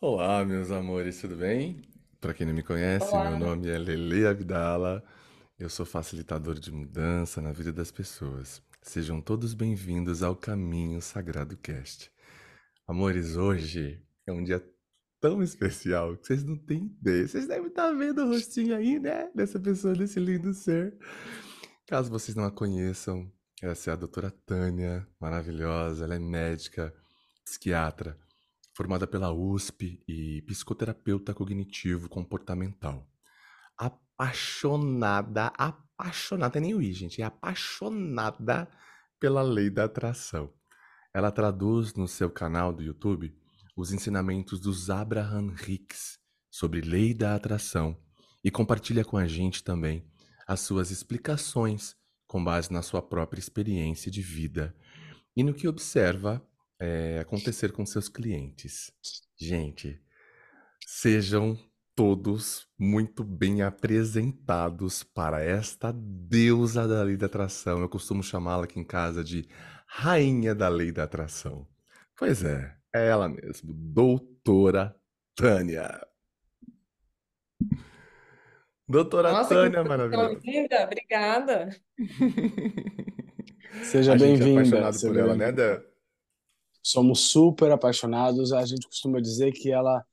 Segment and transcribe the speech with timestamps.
[0.00, 1.80] Olá, meus amores, tudo bem?
[2.20, 3.38] Para quem não me conhece, meu Olá.
[3.38, 5.02] nome é Lele Abdala.
[5.58, 8.62] Eu sou facilitador de mudança na vida das pessoas.
[8.82, 12.10] Sejam todos bem-vindos ao Caminho Sagrado Cast.
[12.86, 14.62] Amores, hoje é um dia
[15.20, 17.26] tão especial que vocês não têm ideia.
[17.26, 19.30] Vocês devem estar vendo o rostinho aí, né?
[19.34, 20.98] Dessa pessoa, desse lindo ser.
[21.86, 23.30] Caso vocês não a conheçam,
[23.62, 26.04] essa é a doutora Tânia, maravilhosa.
[26.04, 26.92] Ela é médica,
[27.44, 28.18] psiquiatra,
[28.74, 33.08] formada pela USP e psicoterapeuta cognitivo comportamental.
[33.78, 38.68] Apaixonada, apaixonada, é nem o I, gente, é apaixonada
[39.18, 40.52] pela lei da atração.
[41.14, 43.32] Ela traduz no seu canal do YouTube
[43.76, 46.18] os ensinamentos dos Abraham Hicks
[46.50, 47.96] sobre lei da atração
[48.42, 50.04] e compartilha com a gente também
[50.46, 54.76] as suas explicações com base na sua própria experiência de vida
[55.36, 56.44] e no que observa
[56.80, 58.92] é, acontecer com seus clientes.
[59.38, 60.00] Gente,
[60.86, 61.58] sejam
[61.94, 67.80] todos muito bem apresentados para esta deusa da lei da atração.
[67.80, 69.48] Eu costumo chamá-la aqui em casa de
[69.86, 71.68] Rainha da Lei da Atração.
[72.16, 74.96] Pois é, é ela mesmo, Doutora
[75.36, 76.04] Tânia.
[78.88, 80.40] Doutora Nossa, que Tânia introdução maravilhosa.
[80.44, 81.68] linda, obrigada.
[83.84, 85.52] Seja A gente é bem-vinda, apaixonado por ela, né.
[85.52, 85.80] Dan?
[86.84, 88.52] Somos super apaixonados.
[88.52, 90.04] A gente costuma dizer que ela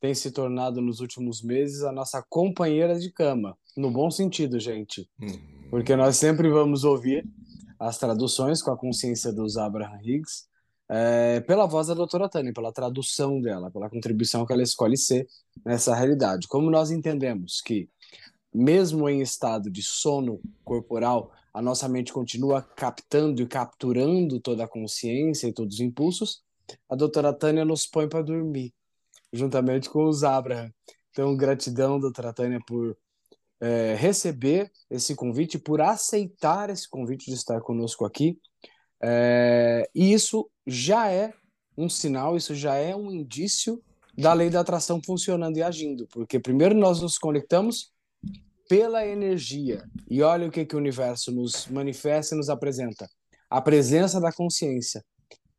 [0.00, 5.08] tem se tornado nos últimos meses a nossa companheira de cama, no bom sentido, gente,
[5.70, 7.28] porque Hum, nós sempre vamos ouvir
[7.78, 10.46] as traduções com a consciência dos Abraham Higgs,
[10.88, 15.28] é, pela voz da doutora Tânia, pela tradução dela, pela contribuição que ela escolhe ser
[15.64, 16.48] nessa realidade.
[16.48, 17.88] Como nós entendemos que
[18.54, 24.68] mesmo em estado de sono corporal, a nossa mente continua captando e capturando toda a
[24.68, 26.40] consciência e todos os impulsos,
[26.88, 28.72] a doutora Tânia nos põe para dormir,
[29.32, 30.72] juntamente com os Abraham.
[31.10, 32.96] Então, gratidão, doutora Tânia, por
[33.60, 38.38] é, receber esse convite, por aceitar esse convite de estar conosco aqui.
[39.02, 41.34] É, e isso já é
[41.76, 43.82] um sinal, isso já é um indício
[44.16, 47.92] da lei da atração funcionando e agindo, porque primeiro nós nos conectamos
[48.68, 49.82] pela energia.
[50.08, 53.08] E olha o que, que o universo nos manifesta e nos apresenta:
[53.48, 55.04] a presença da consciência.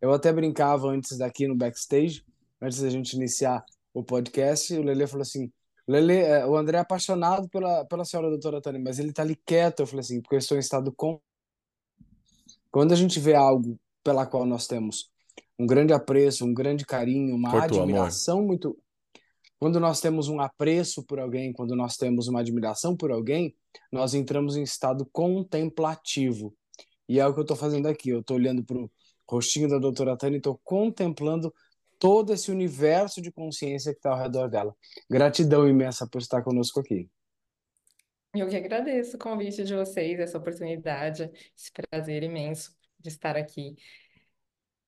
[0.01, 2.23] Eu até brincava antes daqui no backstage,
[2.61, 5.51] antes da gente iniciar o podcast, o Lele falou assim:
[5.87, 9.35] Lele, é, o André é apaixonado pela, pela senhora doutora Tânia, mas ele tá ali
[9.35, 9.81] quieto.
[9.81, 11.19] Eu falei assim: porque eu estou em estado com.
[12.71, 15.09] Quando a gente vê algo pela qual nós temos
[15.57, 17.83] um grande apreço, um grande carinho, uma Cortou, amor.
[17.83, 18.77] admiração muito
[19.59, 23.53] quando nós temos um apreço por alguém, quando nós temos uma admiração por alguém,
[23.91, 26.55] nós entramos em estado contemplativo.
[27.07, 28.09] E é o que eu estou fazendo aqui.
[28.09, 28.89] Eu estou olhando para o
[29.29, 31.53] rostinho da doutora Tânia e estou contemplando
[31.99, 34.73] todo esse universo de consciência que está ao redor dela.
[35.09, 37.09] Gratidão imensa por estar conosco aqui.
[38.33, 43.75] Eu que agradeço o convite de vocês, essa oportunidade, esse prazer imenso de estar aqui.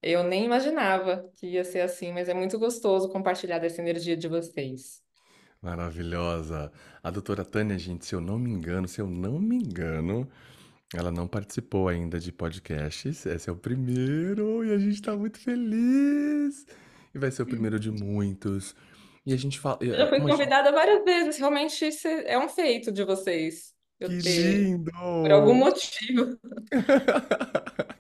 [0.01, 4.28] Eu nem imaginava que ia ser assim, mas é muito gostoso compartilhar dessa energia de
[4.28, 5.01] vocês.
[5.62, 6.72] Maravilhosa.
[7.03, 10.28] A doutora Tânia, gente, se eu não me engano, se eu não me engano,
[10.95, 13.25] ela não participou ainda de podcasts.
[13.25, 16.66] Esse é o primeiro e a gente tá muito feliz.
[17.13, 18.75] E vai ser o primeiro de muitos.
[19.25, 20.31] E a gente fala, Eu já fui como a gente...
[20.31, 25.53] convidada várias vezes, realmente isso é um feito de vocês, eu Que ter, por algum
[25.53, 25.66] lindo!
[25.66, 26.38] motivo.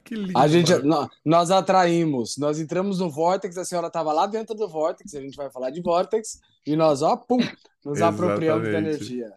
[0.03, 0.83] Que A lindo, gente, maravilhoso.
[0.87, 5.21] nó- nós atraímos, nós entramos no Vortex, a senhora estava lá dentro do Vortex, a
[5.21, 7.39] gente vai falar de Vortex, e nós, ó, pum,
[7.85, 8.95] nos apropriamos da Exatamente.
[8.95, 9.33] energia.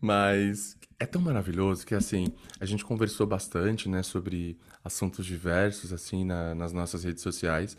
[0.00, 2.26] Mas é tão maravilhoso que assim,
[2.60, 7.76] a gente conversou bastante, né, sobre assuntos diversos assim na- nas nossas redes sociais.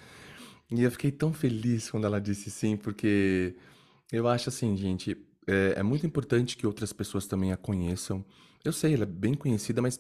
[0.71, 3.55] E eu fiquei tão feliz quando ela disse sim, porque
[4.11, 5.17] eu acho assim, gente,
[5.49, 8.23] é, é muito importante que outras pessoas também a conheçam.
[8.63, 9.99] Eu sei, ela é bem conhecida, mas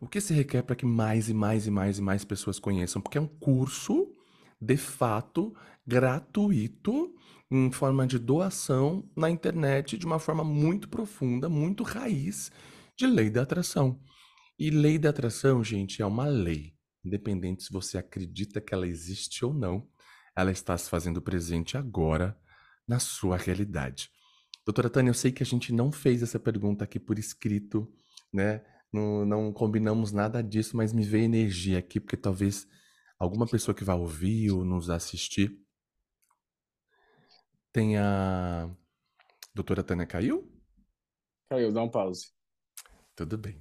[0.00, 3.02] o que se requer para que mais e mais e mais e mais pessoas conheçam?
[3.02, 4.12] Porque é um curso,
[4.60, 5.54] de fato,
[5.86, 7.14] gratuito,
[7.50, 12.50] em forma de doação na internet, de uma forma muito profunda, muito raiz
[12.96, 14.00] de lei da atração.
[14.58, 16.74] E lei da atração, gente, é uma lei.
[17.04, 19.86] Independente se você acredita que ela existe ou não,
[20.34, 22.36] ela está se fazendo presente agora
[22.88, 24.10] na sua realidade.
[24.66, 27.88] Doutora Tânia, eu sei que a gente não fez essa pergunta aqui por escrito,
[28.32, 28.64] né?
[28.92, 32.66] Não, não combinamos nada disso, mas me veio energia aqui, porque talvez
[33.18, 35.56] alguma pessoa que vai ouvir ou nos assistir
[37.72, 38.74] tenha.
[39.54, 40.50] Doutora Tânia caiu?
[41.48, 42.32] Caiu, dá um pause.
[43.14, 43.60] Tudo bem.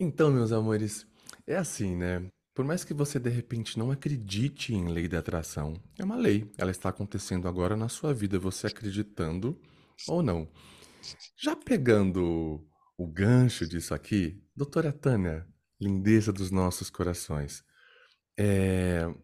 [0.00, 1.06] Então, meus amores,
[1.46, 2.30] É assim, né?
[2.60, 6.52] Por mais que você de repente não acredite em lei da atração, é uma lei.
[6.58, 9.58] Ela está acontecendo agora na sua vida, você acreditando
[10.06, 10.46] ou não.
[11.38, 12.62] Já pegando
[12.98, 15.48] o gancho disso aqui, doutora Tânia,
[15.80, 17.64] lindeza dos nossos corações,
[18.38, 19.06] é...
[19.06, 19.14] o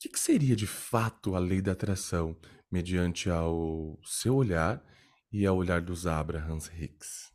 [0.00, 2.34] que, que seria de fato a lei da atração
[2.72, 4.82] mediante ao seu olhar
[5.30, 7.30] e ao olhar dos Abrahams Hicks?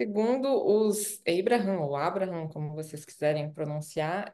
[0.00, 4.32] Segundo os Abraham ou Abraham, como vocês quiserem pronunciar,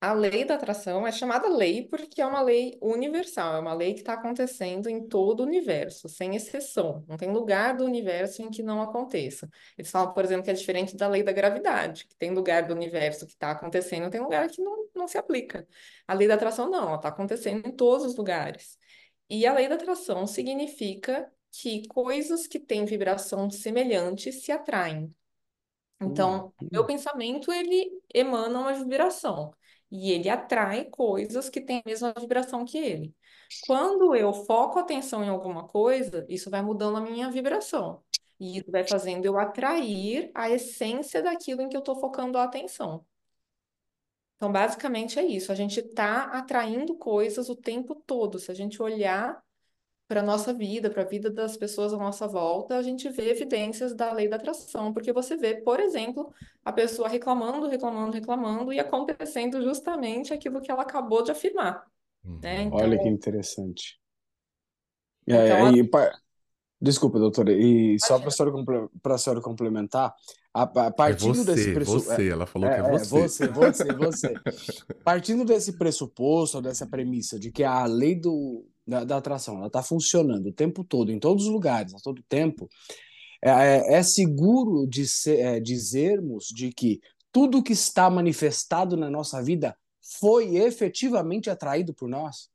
[0.00, 3.94] a lei da atração é chamada lei porque é uma lei universal, é uma lei
[3.94, 7.04] que está acontecendo em todo o universo, sem exceção.
[7.08, 9.48] Não tem lugar do universo em que não aconteça.
[9.76, 12.74] Eles falam, por exemplo, que é diferente da lei da gravidade, que tem lugar do
[12.74, 15.66] universo que está acontecendo, tem lugar que não, não se aplica.
[16.06, 18.78] A lei da atração não, ela está acontecendo em todos os lugares.
[19.28, 25.14] E a lei da atração significa que coisas que têm vibração semelhante se atraem.
[26.00, 29.54] Então, Hum, meu pensamento, ele emana uma vibração
[29.90, 33.14] e ele atrai coisas que têm a mesma vibração que ele.
[33.66, 38.02] Quando eu foco a atenção em alguma coisa, isso vai mudando a minha vibração.
[38.38, 42.44] E isso vai fazendo eu atrair a essência daquilo em que eu estou focando a
[42.44, 43.04] atenção.
[44.36, 45.52] Então, basicamente é isso.
[45.52, 48.38] A gente está atraindo coisas o tempo todo.
[48.38, 49.42] Se a gente olhar
[50.10, 53.30] para a nossa vida, para a vida das pessoas à nossa volta, a gente vê
[53.30, 56.34] evidências da lei da atração, porque você vê, por exemplo,
[56.64, 61.86] a pessoa reclamando, reclamando, reclamando e acontecendo justamente aquilo que ela acabou de afirmar,
[62.42, 62.62] né?
[62.64, 62.72] Uhum.
[62.72, 64.00] olha que Então, interessante.
[65.28, 66.18] É, então a- e, pa-
[66.80, 70.12] desculpa, doutora, e só para a senhora, pra senhora complementar,
[70.52, 72.10] a, a- É partindo desse você, pressuposto.
[72.10, 72.28] você.
[72.30, 73.28] Ela falou que é É, é, você.
[73.28, 74.34] você, você, você.
[75.04, 79.66] Partindo desse pressuposto, ou dessa premissa de que a lei do, da, da atração ela
[79.66, 82.68] está funcionando o tempo todo, em todos os lugares, a todo tempo,
[83.42, 87.00] é, é- é seguro de ser- é, dizermos de que
[87.32, 89.76] tudo que está manifestado na nossa vida
[90.20, 92.50] foi efetivamente atraído por nós?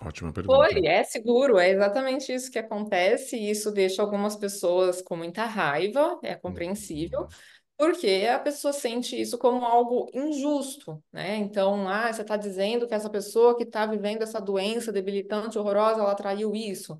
[0.00, 0.58] Ótima pergunta.
[0.58, 5.44] Foi, é seguro, é exatamente isso que acontece, e isso deixa algumas pessoas com muita
[5.44, 7.28] raiva, é compreensível, Uhum.
[7.76, 11.36] Porque a pessoa sente isso como algo injusto, né?
[11.36, 16.00] Então, ah, você está dizendo que essa pessoa que está vivendo essa doença debilitante, horrorosa,
[16.00, 16.96] ela atraiu isso.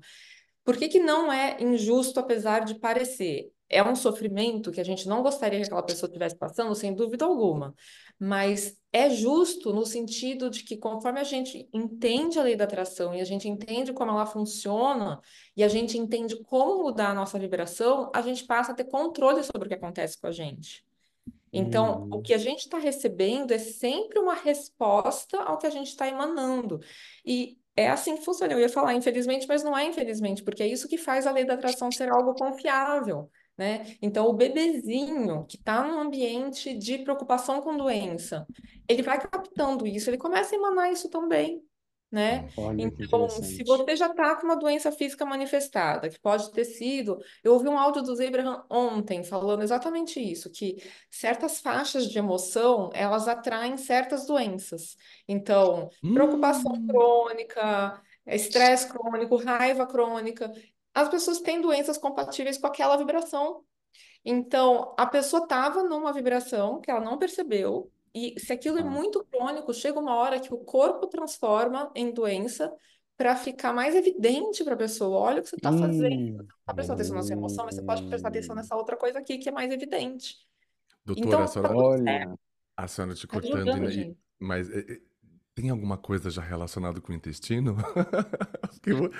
[0.63, 3.51] Por que que não é injusto, apesar de parecer?
[3.69, 7.25] É um sofrimento que a gente não gostaria que aquela pessoa estivesse passando, sem dúvida
[7.25, 7.73] alguma.
[8.19, 13.13] Mas é justo no sentido de que, conforme a gente entende a lei da atração
[13.13, 15.19] e a gente entende como ela funciona,
[15.57, 19.43] e a gente entende como mudar a nossa vibração, a gente passa a ter controle
[19.43, 20.85] sobre o que acontece com a gente.
[21.51, 22.21] Então, o Uhum.
[22.21, 26.79] que a gente está recebendo é sempre uma resposta ao que a gente está emanando.
[27.25, 28.53] E é assim que funciona.
[28.53, 31.45] Eu ia falar infelizmente, mas não é infelizmente, porque é isso que faz a lei
[31.45, 33.95] da atração ser algo confiável, né?
[34.01, 38.47] Então, o bebezinho que está num ambiente de preocupação com doença,
[38.87, 41.63] ele vai captando isso, ele começa a emanar isso também.
[42.11, 42.47] Né?
[42.55, 46.63] Olha que Então, se você já está com uma doença física manifestada, que pode ter
[46.63, 47.19] sido.
[47.43, 50.77] Eu ouvi um áudio do Abraham ontem falando exatamente isso, que
[51.11, 54.95] certas faixas de emoção, elas atraem certas doenças.
[55.27, 56.87] Então, preocupação Hum.
[56.87, 60.49] crônica, estresse crônico, raiva crônica,
[60.95, 63.65] as pessoas têm doenças compatíveis com aquela vibração.
[64.23, 69.23] Então, a pessoa estava numa vibração que ela não percebeu, e se aquilo é muito
[69.25, 72.73] crônico, chega uma hora que o corpo transforma em doença
[73.17, 75.19] para ficar mais evidente para a pessoa.
[75.19, 75.93] Olha o que você está fazendo.
[75.93, 76.37] Você Hum.
[76.37, 79.19] não está prestando atenção na sua emoção, mas você pode prestar atenção nessa outra coisa
[79.19, 80.37] aqui que é mais evidente.
[81.05, 82.01] Doutora, a Então, tá senhora, certo.
[82.03, 82.37] Olha.
[82.77, 84.69] a senhora te Tá cortando, ajudando, mas
[85.55, 87.77] tem alguma coisa já relacionada com o intestino?
[88.71, 89.11] Porque eu,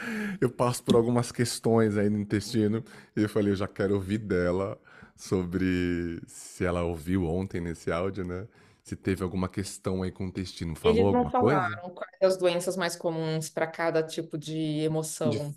[0.41, 2.83] eu passo por algumas questões aí no intestino
[3.15, 4.79] e eu falei, eu já quero ouvir dela
[5.15, 8.47] sobre se ela ouviu ontem nesse áudio, né?
[8.83, 10.75] Se teve alguma questão aí com o intestino.
[10.83, 11.67] Eles Falou não alguma coisa?
[11.71, 15.53] falaram quais as doenças mais comuns para cada tipo de emoção.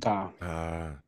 [0.00, 0.32] Tá.
[0.40, 1.02] Ah,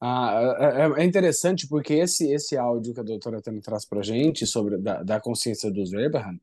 [0.00, 4.02] Ah, é, é- é interessante porque esse, esse áudio que a doutora Tânia traz para
[4.02, 6.38] gente sobre da, da consciência dos Abraham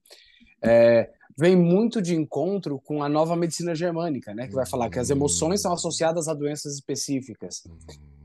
[0.64, 4.46] é, vem muito de encontro com a nova medicina germânica, né?
[4.46, 7.64] Que vai falar que as emoções são associadas a doenças específicas.
[7.66, 7.78] hum,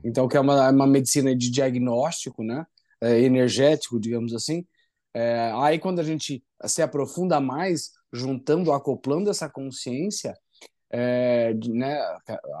[0.03, 2.65] Então, que é uma, uma medicina de diagnóstico, né?
[2.99, 4.65] É, energético, digamos assim.
[5.13, 10.37] É, aí, quando a gente se aprofunda mais, juntando, acoplando essa consciência,
[10.91, 11.97] é, né,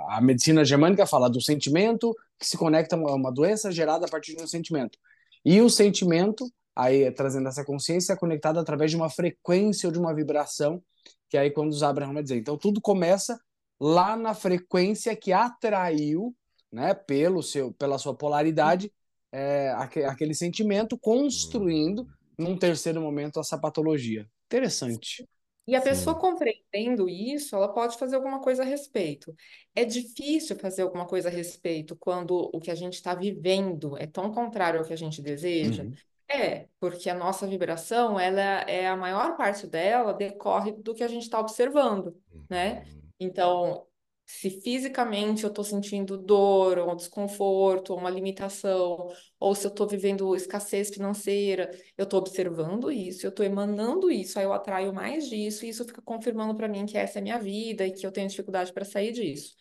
[0.09, 4.37] a medicina germânica fala do sentimento que se conecta a uma doença gerada a partir
[4.37, 4.97] de um sentimento.
[5.43, 10.13] E o sentimento, aí trazendo essa consciência, conectado através de uma frequência ou de uma
[10.13, 10.83] vibração,
[11.29, 12.37] que é aí quando os Abraham vai dizer.
[12.37, 13.39] Então tudo começa
[13.79, 16.35] lá na frequência que atraiu,
[16.71, 18.91] né, pelo seu, pela sua polaridade,
[19.31, 22.07] é, aque- aquele sentimento, construindo hum.
[22.37, 24.27] num terceiro momento, essa patologia.
[24.45, 25.25] Interessante.
[25.67, 26.21] E a pessoa Sim.
[26.21, 29.33] compreendendo isso, ela pode fazer alguma coisa a respeito.
[29.73, 34.05] É difícil fazer alguma coisa a respeito quando o que a gente está vivendo é
[34.05, 35.83] tão contrário ao que a gente deseja.
[35.83, 35.93] Uhum.
[36.29, 41.07] É, porque a nossa vibração, ela é a maior parte dela decorre do que a
[41.07, 42.15] gente está observando,
[42.49, 42.83] né?
[42.87, 43.01] Uhum.
[43.19, 43.87] Então,
[44.25, 49.07] se fisicamente eu estou sentindo dor, ou um desconforto, ou uma limitação,
[49.39, 54.39] ou se eu estou vivendo escassez financeira, eu estou observando isso, eu estou emanando isso,
[54.39, 57.23] aí eu atraio mais disso, e isso fica confirmando para mim que essa é a
[57.23, 59.55] minha vida e que eu tenho dificuldade para sair disso.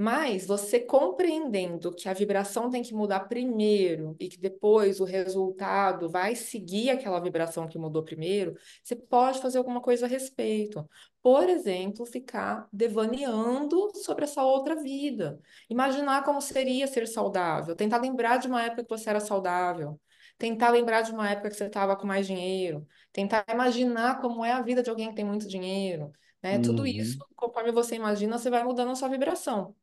[0.00, 6.08] Mas você compreendendo que a vibração tem que mudar primeiro e que depois o resultado
[6.08, 10.88] vai seguir aquela vibração que mudou primeiro, você pode fazer alguma coisa a respeito.
[11.20, 15.40] Por exemplo, ficar devaneando sobre essa outra vida.
[15.68, 17.74] Imaginar como seria ser saudável.
[17.74, 20.00] Tentar lembrar de uma época que você era saudável.
[20.38, 22.86] Tentar lembrar de uma época que você estava com mais dinheiro.
[23.12, 26.12] Tentar imaginar como é a vida de alguém que tem muito dinheiro.
[26.42, 26.58] Né?
[26.60, 27.26] Tudo isso, Uhum.
[27.34, 29.74] conforme você imagina, você vai mudando a sua vibração.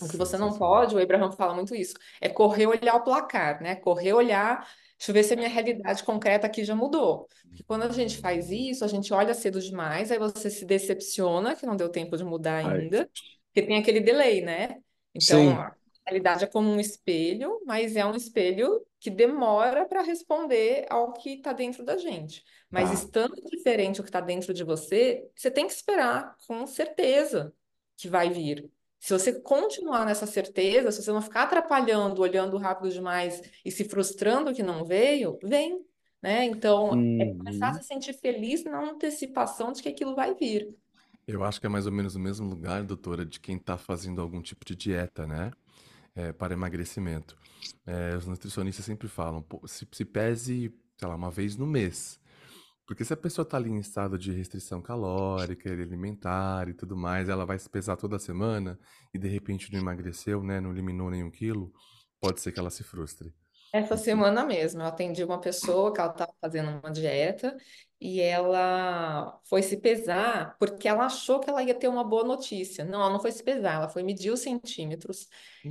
[0.00, 3.62] O que você não pode, o Abraham fala muito isso, é correr olhar o placar,
[3.62, 3.76] né?
[3.76, 4.60] Correr olhar,
[4.98, 7.28] deixa eu ver se a minha realidade concreta aqui já mudou.
[7.48, 11.56] Porque quando a gente faz isso, a gente olha cedo demais, aí você se decepciona
[11.56, 12.80] que não deu tempo de mudar Ai.
[12.80, 13.10] ainda,
[13.52, 14.76] porque tem aquele delay, né?
[15.14, 15.48] Então, Sim.
[15.50, 15.74] a
[16.06, 21.34] realidade é como um espelho, mas é um espelho que demora para responder ao que
[21.34, 22.44] está dentro da gente.
[22.70, 22.94] Mas Tá.
[22.94, 27.52] estando diferente o que está dentro de você, você tem que esperar com certeza
[27.96, 28.70] que vai vir.
[28.98, 33.84] Se você continuar nessa certeza, se você não ficar atrapalhando, olhando rápido demais e se
[33.88, 35.84] frustrando que não veio, vem,
[36.22, 36.44] né?
[36.44, 37.80] Então, é começar a Uhum.
[37.80, 40.76] se sentir feliz na antecipação de que aquilo vai vir.
[41.26, 44.20] Eu acho que é mais ou menos o mesmo lugar, doutora, de quem está fazendo
[44.20, 45.50] algum tipo de dieta, né?
[46.14, 47.36] É, para emagrecimento.
[47.86, 52.20] É, os nutricionistas sempre falam, se, se pese, sei lá, uma vez no mês.
[52.86, 57.28] Porque se a pessoa está ali em estado de restrição calórica, alimentar e tudo mais,
[57.28, 58.78] ela vai se pesar toda semana
[59.12, 60.60] e de repente não emagreceu, né?
[60.60, 61.72] Não eliminou nenhum quilo,
[62.20, 63.34] pode ser que ela se frustre.
[63.78, 67.56] Essa semana mesmo, eu atendi uma pessoa que ela estava fazendo uma dieta
[68.00, 72.84] e ela foi se pesar porque ela achou que ela ia ter uma boa notícia.
[72.84, 75.28] Não, ela não foi se pesar, ela foi medir os centímetros,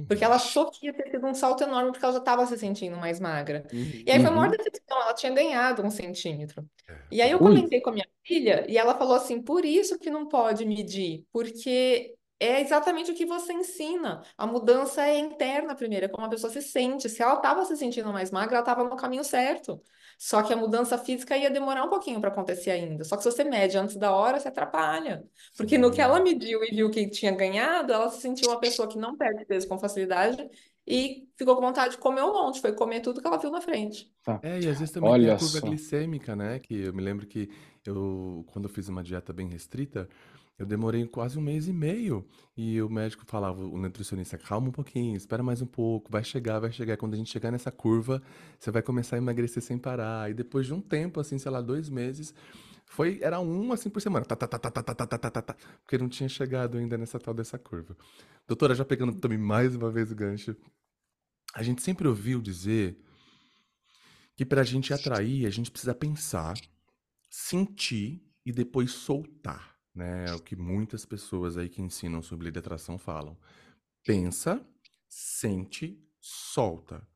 [0.07, 2.45] porque uhum, ela achou que ia ter sido um salto enorme porque ela já estava
[2.45, 3.65] se sentindo mais magra.
[4.05, 4.55] E aí foi uma maior Uhum.
[4.55, 6.67] decepção, ela tinha ganhado um centímetro.
[6.87, 7.39] é, E aí eu Ui.
[7.39, 11.25] comentei com a minha filha e ela falou assim: por isso que não pode medir,
[11.31, 14.21] porque é exatamente o que você ensina.
[14.37, 17.09] A mudança é interna primeiro, é como a pessoa se sente.
[17.09, 19.81] Se ela estava se sentindo mais magra, ela estava no caminho certo.
[20.17, 23.03] Só que a mudança física ia demorar um pouquinho para acontecer ainda.
[23.03, 25.23] Só que se você mede antes da hora, você atrapalha.
[25.57, 28.87] Porque no que ela mediu e viu que tinha ganhado, ela se sentiu uma pessoa
[28.87, 30.49] que não perde peso com facilidade
[30.87, 32.61] e ficou com vontade de comer um monte.
[32.61, 34.11] Foi comer tudo que ela viu na frente.
[34.23, 34.39] Tá.
[34.41, 35.67] É, e às vezes também tem a Olha curva só.
[35.67, 36.59] glicêmica, né?
[36.59, 37.49] Que eu me lembro que
[37.85, 40.09] eu, quando eu fiz uma dieta bem restrita,
[40.57, 42.25] eu demorei quase um mês e meio.
[42.55, 46.59] E o médico falava, o nutricionista, calma um pouquinho, espera mais um pouco, vai chegar,
[46.59, 46.95] vai chegar.
[46.97, 48.21] Quando a gente chegar nessa curva,
[48.57, 50.31] você vai começar a emagrecer sem parar.
[50.31, 52.33] E depois de um tempo, assim, sei lá, dois meses,
[52.85, 54.25] foi, era um assim por semana.
[54.25, 56.77] Tá, tá, tá, tá, tá, tá, tá, tá, tá, tá, tá, porque não tinha chegado
[56.77, 57.97] ainda nessa tal dessa curva.
[58.47, 60.55] Doutora, já pegando também mais uma vez o gancho,
[61.53, 62.97] a gente sempre ouviu dizer
[64.35, 66.55] que para a gente atrair, a gente precisa pensar,
[67.29, 70.25] sentir e depois soltar, né?
[70.27, 73.37] É o que muitas pessoas aí que ensinam sobre lei de atração falam.
[74.03, 74.65] Pensa,
[75.07, 77.07] sente, solta.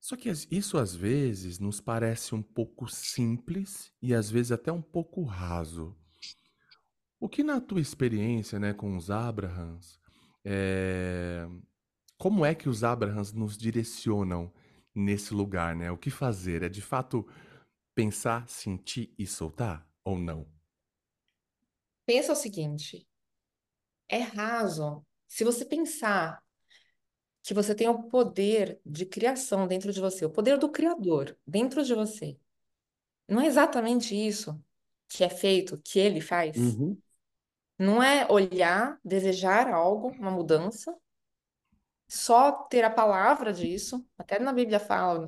[0.00, 4.82] Só que isso às vezes nos parece um pouco simples e às vezes até um
[4.82, 5.96] pouco raso.
[7.18, 9.98] O que na tua experiência, né, com os Abrahams,
[10.44, 11.48] é,
[12.18, 14.52] como é que os Abrahams nos direcionam
[14.94, 15.90] nesse lugar, né?
[15.90, 16.62] O que fazer?
[16.62, 17.26] É de fato
[17.94, 19.88] pensar, sentir e soltar?
[20.04, 20.53] Ou não?
[22.06, 23.06] Pensa o seguinte:
[24.08, 25.04] é raso.
[25.26, 26.42] Se você pensar
[27.42, 31.84] que você tem o poder de criação dentro de você, o poder do Criador dentro
[31.84, 32.38] de você,
[33.28, 34.58] não é exatamente isso
[35.08, 36.56] que é feito, que ele faz?
[36.56, 36.98] Uhum.
[37.78, 40.96] Não é olhar, desejar algo, uma mudança,
[42.08, 44.04] só ter a palavra disso.
[44.18, 45.26] Até na Bíblia fala,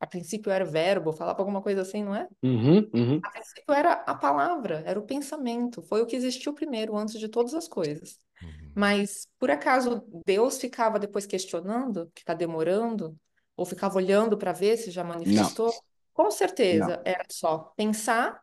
[0.00, 2.28] a princípio era o verbo, falava alguma coisa assim, não é?
[2.42, 2.90] Uhum.
[2.94, 3.20] Uhum.
[3.22, 7.28] A princípio era a palavra, era o pensamento, foi o que existiu primeiro, antes de
[7.28, 8.18] todas as coisas.
[8.42, 8.72] Uhum.
[8.74, 13.18] Mas, por acaso, Deus ficava depois questionando, que está demorando,
[13.56, 15.10] ou ficava olhando para ver se já Não.
[15.10, 15.72] manifestou?
[16.14, 16.30] Com Não.
[16.30, 18.40] certeza, era só pensar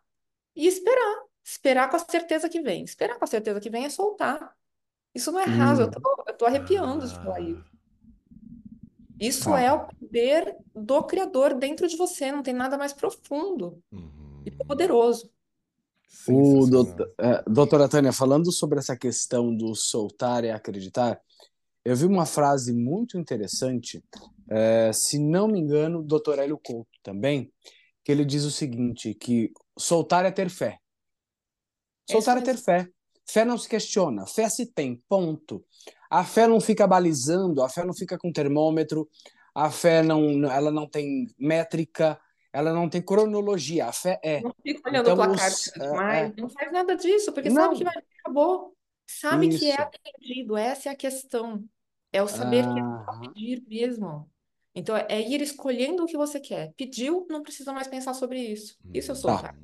[0.55, 1.23] e esperar.
[1.43, 2.83] Esperar com a certeza que vem.
[2.83, 4.55] Esperar com a certeza que vem é soltar.
[5.13, 5.91] Isso não é raso, eu Uhum.
[5.91, 7.74] tô, eu tô arrepiando de falar isso.
[9.21, 9.61] Ah, Isso Tá.
[9.61, 14.57] é o poder do Criador dentro de você, não tem nada mais profundo e Uhum.
[14.67, 15.29] poderoso.
[16.27, 21.19] O doutor, é, doutora Tânia, falando sobre essa questão do soltar e acreditar,
[21.83, 24.03] eu vi uma frase muito interessante,
[24.49, 27.51] é, se não me engano, do doutor Hélio Couto também,
[28.03, 30.79] que ele diz o seguinte, que soltar é ter fé.
[32.09, 32.65] É Soltar é ter mesmo.
[32.65, 32.87] fé.
[33.27, 35.63] Fé não se questiona, fé se tem, ponto.
[36.15, 39.09] A fé não fica balizando, a fé não fica com termômetro,
[39.53, 42.17] a fé não, ela não tem métrica,
[42.53, 44.41] ela não tem cronologia, a fé é.
[44.41, 47.33] Não fica olhando o Então, placar os, de é, demais, é, não faz nada disso,
[47.33, 48.73] porque sabe que não, vai acabou.
[49.05, 49.81] Sabe que é isso.
[49.81, 51.65] atendido, essa é a questão.
[52.13, 54.31] É o saber que é pedir mesmo.
[54.73, 56.73] Então, é ir escolhendo o que você quer.
[56.77, 58.77] Pediu, não precisa mais pensar sobre isso.
[58.93, 59.19] Isso é Uhum.
[59.19, 59.55] soltar.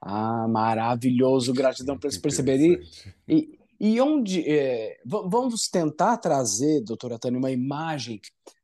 [0.00, 2.58] Ah, maravilhoso, gratidão por perceber.
[2.58, 2.80] E,
[3.28, 4.48] e, e onde.
[4.48, 8.20] é, va- vamos tentar trazer, doutora Tânia, uma imagem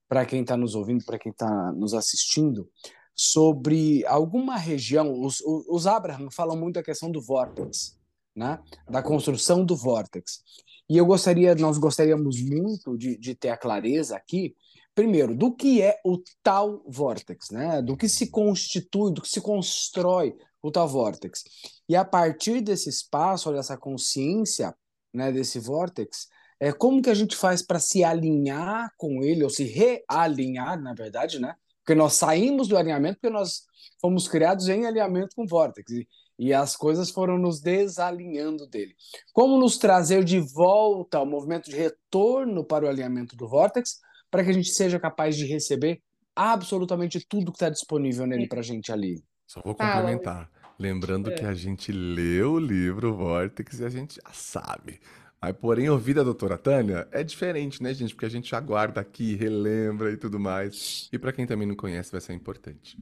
[0.08, 2.70] para quem está nos ouvindo, para quem está nos assistindo,
[3.16, 5.20] sobre alguma região.
[5.20, 7.98] Os, os, os Abraham falam muito da questão do vórtex,
[8.34, 8.60] né?
[8.88, 10.40] da construção do vórtex.
[10.88, 14.54] E eu gostaria, nós gostaríamos muito de, de ter a clareza aqui,
[14.94, 17.82] primeiro, do que é o tal vórtex, né?
[17.82, 21.42] do que se constitui, do que se constrói o tal vórtex.
[21.88, 24.72] E a partir desse espaço, dessa consciência
[25.12, 26.28] né, desse vórtex,
[26.60, 30.92] é, como que a gente faz para se alinhar com ele, ou se realinhar, na
[30.92, 31.54] verdade, né?
[31.84, 33.62] Porque nós saímos do alinhamento porque nós
[34.00, 35.90] fomos criados em alinhamento com o vórtex.
[35.90, 38.94] E, e as coisas foram nos desalinhando dele.
[39.32, 44.00] Como nos trazer de volta ao movimento de retorno para o alinhamento do vórtex,
[44.30, 46.02] para que a gente seja capaz de receber
[46.36, 49.24] absolutamente tudo que está disponível nele para a gente ali.
[49.46, 50.50] Só vou complementar.
[50.78, 51.46] Lembrando que É.
[51.46, 55.00] a gente leu o livro Vórtex e a gente já sabe.
[55.40, 58.14] Mas, porém, ouvir da doutora Tânia é diferente, né, gente?
[58.14, 61.08] Porque a gente aguarda aqui, relembra e tudo mais.
[61.12, 62.98] E para quem também não conhece, vai ser importante.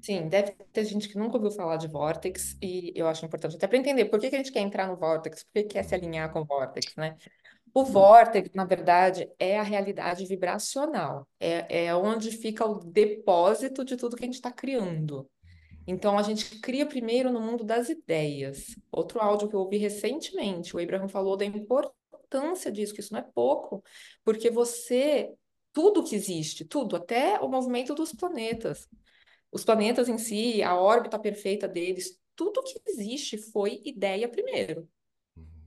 [0.00, 3.66] Sim, deve ter gente que nunca ouviu falar de Vortex e eu acho importante até
[3.66, 5.94] para entender por que que a gente quer entrar no Vortex, por que quer se
[5.96, 7.16] alinhar com o Vortex, né?
[7.74, 13.96] O Vortex, na verdade, é a realidade vibracional, é, é onde fica o depósito de
[13.96, 15.28] tudo que a gente está criando.
[15.86, 18.74] Então, a gente cria primeiro no mundo das ideias.
[18.90, 23.20] Outro áudio que eu ouvi recentemente, o Abraham falou da importância disso, que isso não
[23.20, 23.82] é pouco,
[24.24, 25.32] porque você,
[25.72, 28.88] tudo que existe, tudo, até o movimento dos planetas,
[29.52, 34.88] os planetas em si, a órbita perfeita deles, tudo que existe foi ideia primeiro,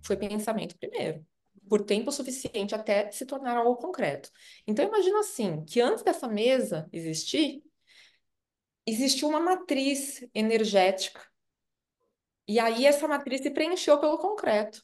[0.04, 1.26] foi pensamento primeiro,
[1.68, 4.30] por tempo suficiente até se tornar algo concreto.
[4.68, 7.64] Então, imagina assim, que antes dessa mesa existir,
[8.90, 11.22] existiu uma matriz energética.
[12.48, 14.84] E aí essa matriz se preencheu pelo concreto.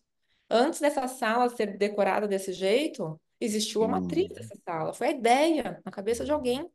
[0.50, 4.36] Antes dessa sala ser decorada desse jeito, existiu a matriz Hum.
[4.36, 4.94] dessa sala.
[4.94, 6.70] Foi a ideia na cabeça de alguém.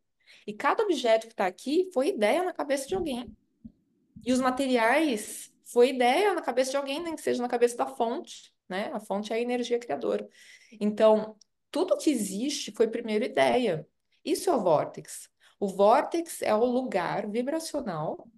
[0.46, 3.34] E cada objeto que está aqui foi ideia na cabeça de alguém.
[4.24, 7.86] E os materiais foi ideia na cabeça de alguém, nem que seja na cabeça da
[7.86, 8.90] fonte, né?
[8.92, 10.28] A fonte é a energia criadora.
[10.80, 11.36] Então,
[11.70, 13.86] tudo que existe foi primeiro ideia.
[14.24, 15.30] Isso é o vórtex.
[15.60, 18.28] O vórtex é o lugar vibracional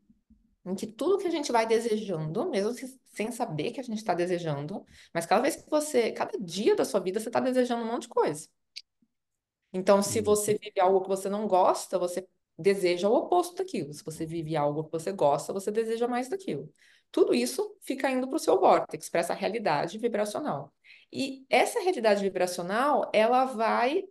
[0.66, 3.98] em que tudo que a gente vai desejando, mesmo se- sem saber que a gente
[3.98, 7.82] está desejando, mas cada vez que você, cada dia da sua vida, você está desejando
[7.84, 8.48] um monte de coisa.
[9.72, 10.24] Então, se Hum.
[10.24, 12.26] você vive algo que você não gosta, você
[12.58, 13.92] deseja o oposto daquilo.
[13.92, 16.72] Se você vive algo que você gosta, você deseja mais daquilo.
[17.10, 20.72] Tudo isso fica indo para o seu vórtex, para essa realidade vibracional.
[21.12, 24.04] E essa realidade vibracional, ela vai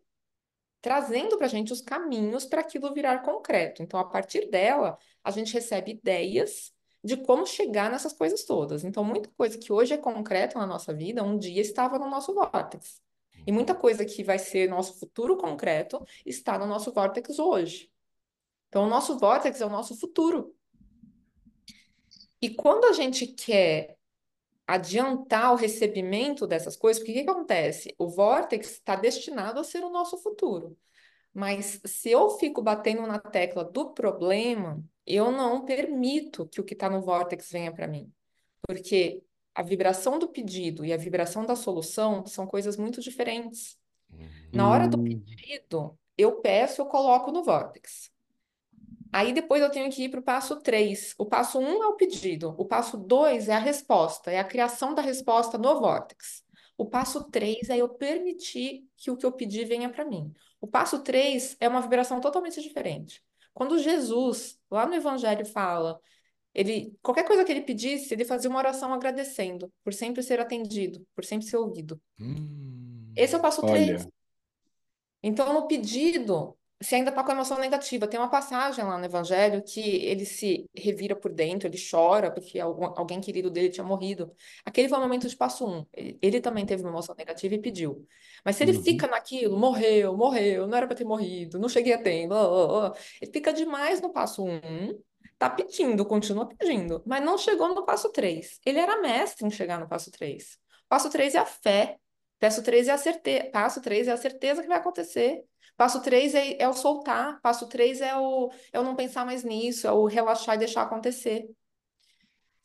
[0.82, 3.84] trazendo para a gente os caminhos para aquilo virar concreto.
[3.84, 8.84] Então, a partir dela, a gente recebe ideias de como chegar nessas coisas todas.
[8.84, 12.34] Então, muita coisa que hoje é concreta na nossa vida, um dia estava no nosso
[12.34, 13.02] vórtex.
[13.46, 17.92] E muita coisa que vai ser nosso futuro concreto está no nosso vórtex hoje.
[18.70, 20.56] Então, o nosso vórtex é o nosso futuro.
[22.42, 23.98] E quando a gente quer
[24.74, 27.94] adiantar o recebimento dessas coisas, porque o que que acontece?
[27.98, 30.78] O vórtex está destinado a ser o nosso futuro.
[31.34, 36.74] Mas se eu fico batendo na tecla do problema, eu não permito que o que
[36.74, 38.12] está no vórtex venha para mim.
[38.66, 39.22] Porque
[39.54, 43.78] a vibração do pedido e a vibração da solução são coisas muito diferentes.
[44.54, 45.04] Na hora do Hum.
[45.04, 48.10] pedido, eu peço, eu coloco no vórtex.
[49.12, 51.16] Aí depois eu tenho que ir para o passo 3.
[51.18, 52.56] O passo 1 é o pedido.
[52.58, 56.44] O passo 2 é a resposta, é a criação da resposta no vórtex.
[56.78, 60.32] O passo 3 é eu permitir que o que eu pedi venha para mim.
[60.60, 63.22] O passo 3 é uma vibração totalmente diferente.
[63.54, 66.00] Quando Jesus, lá no Evangelho, fala,
[66.54, 71.06] ele, qualquer coisa que ele pedisse, ele fazia uma oração agradecendo por sempre ser atendido,
[71.14, 72.00] por sempre ser ouvido.
[72.20, 73.12] Hum.
[73.16, 73.90] Esse é o passo 3.
[73.90, 74.14] Olha,
[75.22, 78.08] Então, no pedido, se ainda está com emoção negativa.
[78.08, 82.60] Tem uma passagem lá no Evangelho que ele se revira por dentro, ele chora porque
[82.60, 84.34] alguém querido dele tinha morrido.
[84.66, 85.86] Aquele foi o momento de passo um.
[85.94, 88.08] Ele, ele também teve uma emoção negativa e pediu.
[88.44, 88.84] Mas se ele Uhum.
[88.84, 92.68] fica naquilo, morreu, morreu, não era para ter morrido, não cheguei a tempo, blá, blá,
[92.90, 94.60] blá, ele fica demais no passo um,
[95.38, 98.60] tá pedindo, continua pedindo, mas não chegou no passo três.
[98.66, 100.58] Ele era mestre em chegar no passo três.
[100.88, 101.98] Passo três é a fé.
[102.40, 103.50] Passo três é a certeza.
[103.52, 105.44] Passo três é a certeza que vai acontecer.
[105.82, 107.42] Passo três é, é o soltar.
[107.42, 110.84] Passo três é o, é o não pensar mais nisso, é o relaxar e deixar
[110.84, 111.50] acontecer.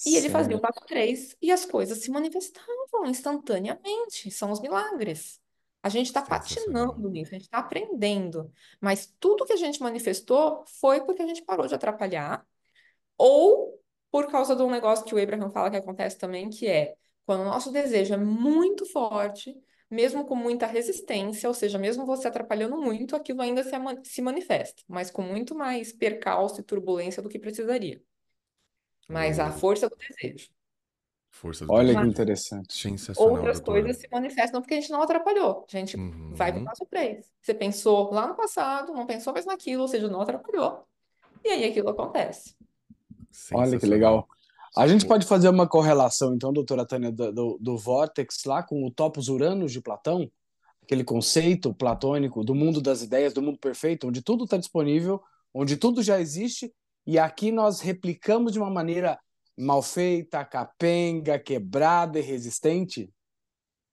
[0.05, 4.31] E ele fazia o passo três e as coisas se manifestavam instantaneamente.
[4.31, 5.41] São os milagres.
[5.83, 8.53] A gente está patinando nisso, a gente está aprendendo.
[8.83, 12.47] Mas tudo que a gente manifestou foi porque a gente parou de atrapalhar
[13.17, 16.95] ou por causa de um negócio que o Abraham fala que acontece também, que é
[17.25, 19.57] quando o nosso desejo é muito forte,
[19.91, 23.71] mesmo com muita resistência, ou seja, mesmo você atrapalhando muito, aquilo ainda se,
[24.05, 28.03] se manifesta, mas com muito mais percalço e turbulência do que precisaria.
[29.09, 30.49] Mas a Uou, força do desejo.
[31.31, 32.05] força do Olha que desejo.
[32.05, 32.75] interessante.
[32.75, 33.87] Sensacional, Outras doutora.
[33.87, 35.67] coisas se manifestam porque a gente não atrapalhou.
[35.73, 36.65] A gente vai para o Uhum.
[36.65, 37.33] passo três.
[37.43, 40.87] Você pensou lá no passado, não pensou mais naquilo, ou seja, não atrapalhou.
[41.45, 42.57] E aí aquilo acontece.
[43.53, 44.29] Olha que legal.
[44.77, 48.85] A gente pode fazer uma correlação, então, doutora Tânia, do, do, do Vortex lá com
[48.85, 50.31] o Topos Uranos de Platão?
[50.83, 55.21] Aquele conceito platônico do mundo das ideias, do mundo perfeito, onde tudo está disponível,
[55.53, 56.73] onde tudo já existe,
[57.07, 59.19] e aqui nós replicamos de uma maneira
[59.57, 63.11] mal feita, capenga, quebrada e resistente?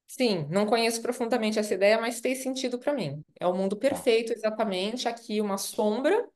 [0.07, 3.23] Sim, não conheço profundamente essa ideia, mas fez sentido para mim.
[3.39, 3.89] É o mundo Tá.
[3.89, 6.27] perfeito, exatamente, aqui uma sombra,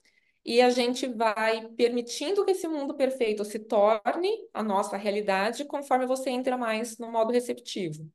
[0.47, 6.05] e a gente vai permitindo que esse mundo perfeito se torne a nossa realidade conforme
[6.05, 8.09] você entra mais no modo receptivo,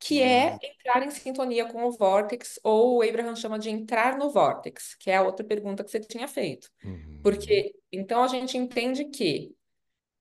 [0.00, 4.18] que é Hum, entrar em sintonia com o vórtex, ou o Abraham chama de entrar
[4.18, 6.68] no vórtex, que é a outra pergunta que você tinha feito.
[6.82, 7.20] Uhum.
[7.22, 9.54] Porque então a gente entende que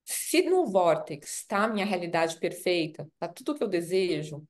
[0.05, 4.47] se no vórtex está a minha realidade perfeita, está tudo que eu desejo,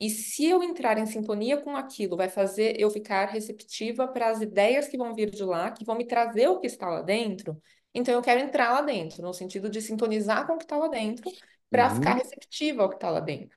[0.00, 4.40] e se eu entrar em sintonia com aquilo, vai fazer eu ficar receptiva para as
[4.40, 7.60] ideias que vão vir de lá, que vão me trazer o que está lá dentro.
[7.94, 10.88] Então eu quero entrar lá dentro, no sentido de sintonizar com o que está lá
[10.88, 11.30] dentro,
[11.70, 12.18] para ficar uhum.
[12.18, 13.56] receptiva ao que está lá dentro.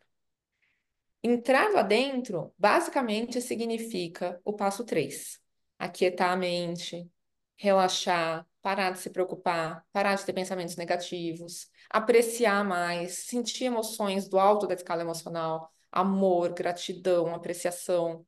[1.23, 5.39] Entrar lá dentro, basicamente, significa o passo 3.
[5.79, 7.09] Aquietar a mente,
[7.55, 14.37] relaxar, parar de se preocupar, parar de ter pensamentos negativos, apreciar mais, sentir emoções do
[14.37, 18.25] alto da escala emocional, amor, gratidão, apreciação.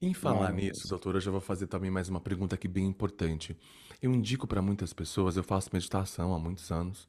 [0.00, 0.88] Em falar nisso, Maravilhoso.
[0.88, 3.56] doutora, eu já vou fazer também mais uma pergunta aqui bem importante.
[4.02, 7.08] Eu indico para muitas pessoas, eu faço meditação há muitos anos,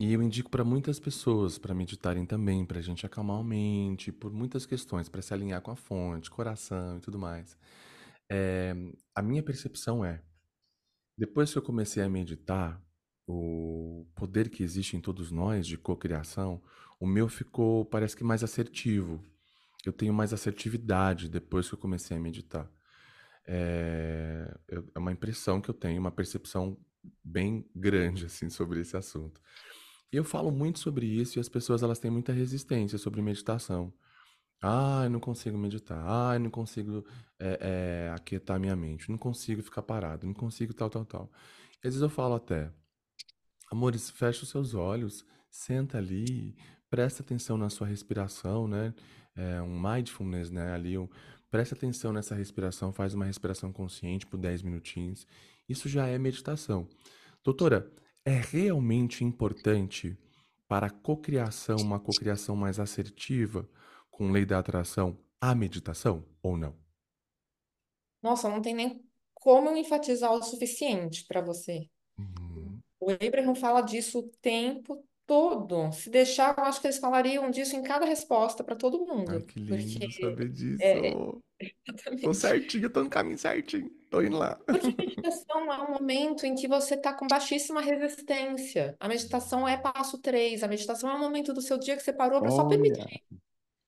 [0.00, 4.10] e eu indico para muitas pessoas para meditarem também, para a gente acalmar a mente,
[4.12, 7.56] por muitas questões, para se alinhar com a fonte, coração e tudo mais.
[8.30, 8.74] É,
[9.14, 10.22] a minha percepção é,
[11.16, 12.80] depois que eu comecei a meditar,
[13.26, 16.62] o poder que existe em todos nós de cocriação,
[17.00, 19.24] o meu ficou, parece que mais assertivo.
[19.84, 22.70] Eu tenho mais assertividade depois que eu comecei a meditar.
[23.46, 24.54] É,
[24.94, 26.76] é uma impressão que eu tenho, uma percepção
[27.24, 29.40] bem grande assim sobre esse assunto.
[30.12, 33.92] E eu falo muito sobre isso e as pessoas elas têm muita resistência sobre meditação.
[34.60, 36.02] Ah, eu não consigo meditar.
[36.06, 37.04] Ah, eu não consigo
[37.38, 39.10] é, é, aquietar minha mente.
[39.10, 40.26] Não consigo ficar parado.
[40.26, 41.32] Não consigo tal, tal, tal.
[41.84, 42.72] E às vezes eu falo até,
[43.70, 46.56] amores, fecha os seus olhos, senta ali,
[46.90, 48.94] presta atenção na sua respiração, né?
[49.36, 50.72] É um mindfulness, né?
[50.72, 51.08] Ali, um,
[51.50, 55.26] presta atenção nessa respiração, faz uma respiração consciente por 10 minutinhos.
[55.68, 56.88] Isso já é meditação.
[57.44, 57.90] Doutora,
[58.24, 60.18] é realmente importante
[60.66, 63.68] para a cocriação, uma cocriação mais assertiva,
[64.10, 66.76] com lei da atração, a meditação ou não?
[68.22, 69.02] Nossa, não tem nem
[69.34, 71.88] como eu enfatizar o suficiente para você.
[72.18, 72.80] Uhum.
[73.00, 75.92] O Abraham fala disso o tempo todo.
[75.92, 79.44] Se deixar, eu acho que eles falariam disso em cada resposta para todo Ai, mundo.
[79.44, 80.98] que lindo Porque saber disso.
[81.02, 81.20] é,
[82.22, 82.34] Tô exatamente.
[82.34, 83.90] certinho, tô no caminho certinho.
[84.10, 84.58] Tô indo lá.
[84.70, 88.96] Porque meditação é um momento em que você está com baixíssima resistência.
[89.00, 90.62] A meditação é passo 3.
[90.62, 93.02] A meditação é um momento do seu dia que você parou para só permitir.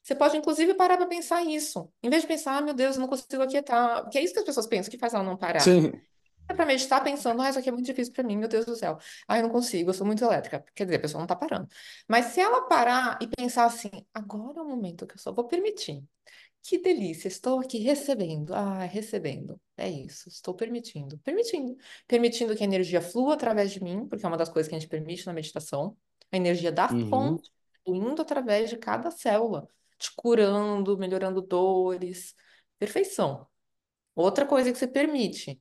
[0.03, 1.92] Você pode, inclusive, parar para pensar isso.
[2.03, 4.03] Em vez de pensar, ah, meu Deus, eu não consigo aquietar.
[4.05, 5.76] Porque é isso que as pessoas pensam, que faz ela não parar.
[5.76, 5.92] sim,
[6.54, 8.98] para meditar pensando, ah, isso aqui é muito difícil para mim, meu Deus do céu.
[9.28, 10.64] Ah, eu não consigo, eu sou muito elétrica.
[10.74, 11.68] Quer dizer, a pessoa não está parando.
[12.08, 15.46] Mas se ela parar e pensar assim, agora é o momento que eu só vou
[15.46, 16.02] permitir.
[16.62, 18.54] Que delícia, estou aqui recebendo.
[18.54, 19.60] Ah, recebendo.
[19.76, 21.18] É isso, estou permitindo.
[21.18, 21.76] Permitindo.
[22.06, 24.78] Permitindo que a energia flua através de mim, porque é uma das coisas que a
[24.78, 25.96] gente permite na meditação.
[26.30, 27.50] A energia da uhum, fonte,
[27.84, 29.66] fluindo através de cada célula,
[29.98, 32.34] te curando, melhorando dores.
[32.78, 33.46] Perfeição.
[34.14, 35.60] Outra coisa que você permite,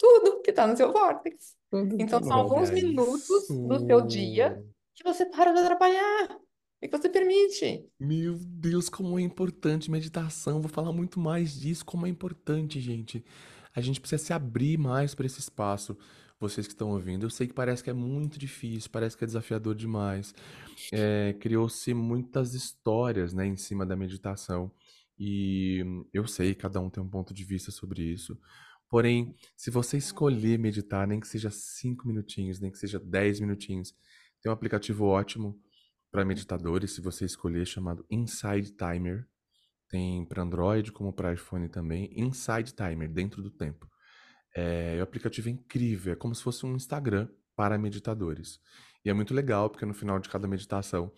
[0.00, 1.54] tudo que está no seu vórtice.
[1.70, 4.74] Tudo que tá Então, no são alguns minutos do seu dia isso.
[4.94, 6.40] que você para de atrapalhar
[6.82, 7.86] e que você permite.
[8.00, 10.60] Meu Deus, como é importante meditação.
[10.62, 13.22] Vou falar muito mais disso, como é importante, gente.
[13.74, 15.96] A gente precisa se abrir mais para esse espaço.
[16.40, 19.26] Vocês que estão ouvindo, eu sei que parece que é muito difícil, parece que é
[19.26, 20.34] desafiador demais.
[20.90, 24.72] É, criou-se muitas histórias, né, em cima da meditação.
[25.18, 25.84] E
[26.14, 28.40] eu sei, cada um tem um ponto de vista sobre isso.
[28.90, 33.94] Porém, se você escolher meditar, nem que seja cinco minutinhos, nem que seja 10 minutinhos,
[34.42, 35.56] tem um aplicativo ótimo
[36.10, 39.28] para meditadores, se você escolher, chamado Inside Timer.
[39.88, 42.10] Tem para Android como para iPhone também.
[42.16, 43.88] Inside Timer, dentro do tempo.
[44.56, 48.58] É, o aplicativo é incrível, é como se fosse um Instagram para meditadores.
[49.04, 51.12] E é muito legal, porque no final de cada meditação,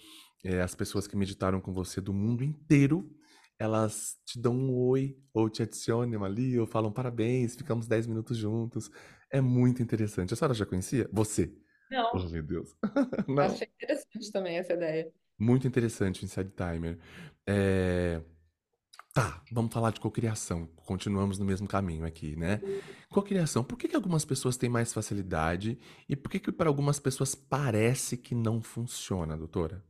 [0.45, 3.11] é, as pessoas que meditaram com você do mundo inteiro,
[3.62, 8.37] elas te dão um oi, ou te adicionam ali, ou falam parabéns, ficamos 10 minutos
[8.37, 8.90] juntos.
[9.31, 10.35] É muito interessante.
[10.35, 11.09] A senhora já conhecia?
[11.12, 11.55] Você?
[12.12, 12.75] Oh, Não, meu Deus.
[12.83, 12.83] eu
[13.35, 13.42] Não.
[13.44, 15.12] achei interessante também essa ideia.
[15.38, 16.98] Muito interessante o Inside Timer.
[17.46, 18.20] É,
[19.14, 20.66] Tá, vamos falar de cocriação.
[20.75, 22.61] Continuamos no mesmo caminho aqui, né?
[23.11, 26.98] Cocriação, por que que algumas pessoas têm mais facilidade e por que que para algumas
[26.98, 29.85] pessoas parece que não funciona, doutora?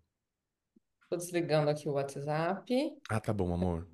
[1.13, 2.97] Tô desligando aqui o WhatsApp.
[3.07, 3.87] Ah, tá bom, amor.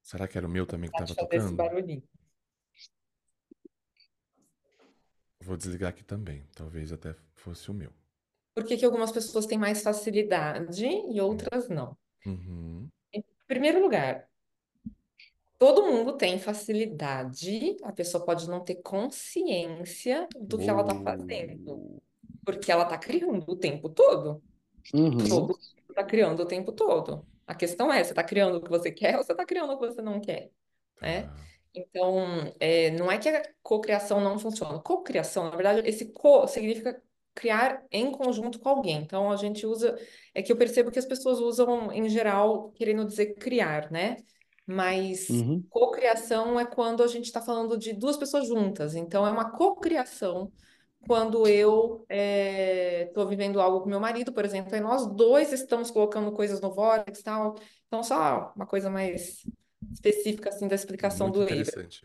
[0.00, 1.56] Será que era o meu também que tava fazer esse tocando?
[1.56, 2.04] barulhinho.
[5.40, 6.46] Vou desligar aqui também.
[6.54, 7.90] Talvez até fosse o meu.
[8.54, 11.98] Por que que algumas pessoas têm mais facilidade e outras não?
[12.24, 12.88] Uhum.
[13.12, 14.28] Em primeiro lugar,
[15.58, 22.00] todo mundo tem facilidade, a pessoa pode não ter consciência do que ela está fazendo,
[22.44, 24.40] porque ela está criando o tempo todo.
[24.94, 25.18] Uhum.
[25.18, 25.58] Todo mundo
[25.90, 27.26] está criando o tempo todo.
[27.46, 29.78] A questão é, você está criando o que você quer ou você está criando o
[29.78, 30.50] que você não quer,
[31.00, 31.22] né?
[31.22, 31.36] Tá.
[31.74, 34.78] Então, é, não é que a cocriação não funciona.
[34.80, 37.00] Cocriação, na verdade, esse co significa
[37.34, 38.96] criar em conjunto com alguém.
[39.02, 39.96] Então, a gente usa,
[40.34, 44.16] é que eu percebo que as pessoas usam, em geral, querendo dizer criar, né?
[44.66, 45.64] Mas Uhum.
[45.70, 48.94] cocriação é quando a gente está falando de duas pessoas juntas.
[48.94, 50.52] Então, é uma cocriação
[51.08, 52.06] quando eu
[53.06, 56.72] estou vivendo algo com meu marido, por exemplo, e nós dois estamos colocando coisas no
[56.72, 57.56] Vortex e tal.
[57.86, 59.42] Então, só uma coisa mais
[59.90, 62.02] específica assim da explicação Muito do interessante.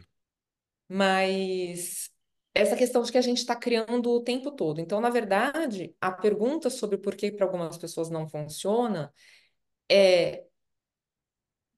[0.87, 2.09] Mas
[2.55, 4.79] essa questão de que a gente está criando o tempo todo.
[4.79, 9.11] Então, na verdade, a pergunta sobre por que para algumas pessoas não funciona
[9.91, 10.45] é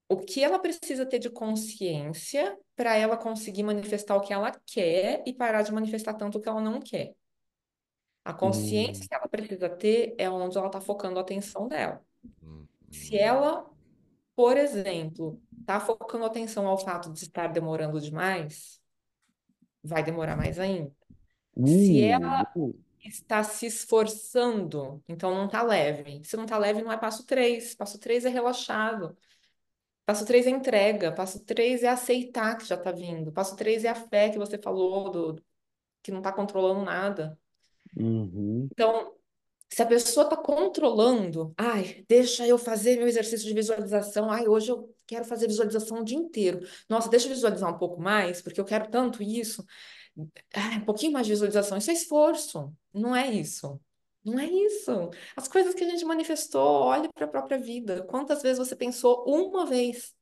[0.07, 5.23] o que ela precisa ter de consciência para ela conseguir manifestar o que ela quer
[5.25, 7.15] e parar de manifestar tanto o que ela não quer.
[8.23, 9.07] A consciência Hum.
[9.07, 12.03] que ela precisa ter é onde ela está focando a atenção dela.
[12.91, 13.19] Se Uhum.
[13.19, 13.71] ela,
[14.35, 18.81] por exemplo, está focando a atenção ao fato de estar demorando demais,
[19.83, 20.91] vai demorar mais ainda.
[21.63, 26.23] Se ela Uh, está se esforçando, então não está leve.
[26.25, 27.75] Se não está leve, não é passo 3.
[27.75, 29.17] Passo 3 é relaxado.
[30.05, 31.11] Passo 3 é entrega.
[31.11, 33.31] Passo 3 é aceitar que já está vindo.
[33.31, 35.43] Passo 3 é a fé que você falou, do,
[36.03, 37.37] que não está controlando nada.
[37.97, 38.67] uhum.
[38.71, 39.13] Então,
[39.69, 44.29] se a pessoa está controlando, ai, deixa eu fazer meu exercício de visualização.
[44.29, 46.59] Ai, hoje eu quero fazer visualização o dia inteiro.
[46.87, 49.65] Nossa, deixa eu visualizar um pouco mais, porque eu quero tanto isso.
[50.53, 51.77] Ai, um pouquinho mais de visualização.
[51.77, 52.73] Isso é esforço.
[52.93, 53.79] Não é isso.
[54.25, 55.11] Não é isso.
[55.35, 58.03] As coisas que a gente manifestou, olhe para a própria vida.
[58.05, 60.15] Quantas vezes você pensou uma vez?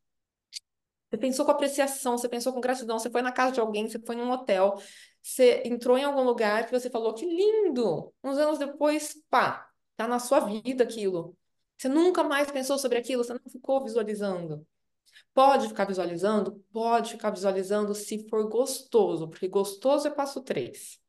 [1.10, 4.00] Você pensou com apreciação, você pensou com gratidão, você foi na casa de alguém, você
[4.00, 4.76] foi num hotel,
[5.22, 8.12] você entrou em algum lugar que você falou, que lindo!
[8.24, 11.38] Uns anos depois, pá, tá na sua vida aquilo.
[11.78, 14.66] Você nunca mais pensou sobre aquilo, você não ficou visualizando.
[15.34, 16.64] Pode ficar visualizando?
[16.72, 21.03] Pode ficar visualizando se for gostoso, porque gostoso é passo 3.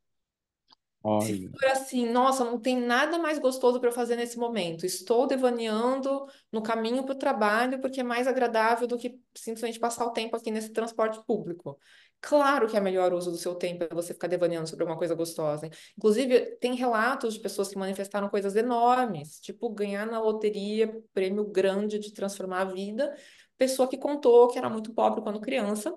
[1.21, 1.49] Se Olha.
[1.51, 4.85] for assim, nossa, não tem nada mais gostoso para fazer nesse momento.
[4.85, 10.05] Estou devaneando no caminho para o trabalho porque é mais agradável do que simplesmente passar
[10.05, 11.77] o tempo aqui nesse transporte público.
[12.19, 15.13] Claro que é melhor uso do seu tempo é você ficar devaneando sobre uma coisa
[15.13, 15.69] gostosa.
[15.95, 21.99] Inclusive, tem relatos de pessoas que manifestaram coisas enormes, tipo ganhar na loteria, prêmio grande
[21.99, 23.15] de transformar a vida.
[23.59, 25.95] Pessoa que contou que era muito pobre quando criança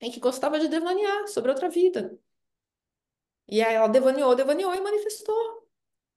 [0.00, 2.16] e que gostava de devanear sobre outra vida.
[3.48, 5.68] E aí ela devaneou, devaneou e manifestou,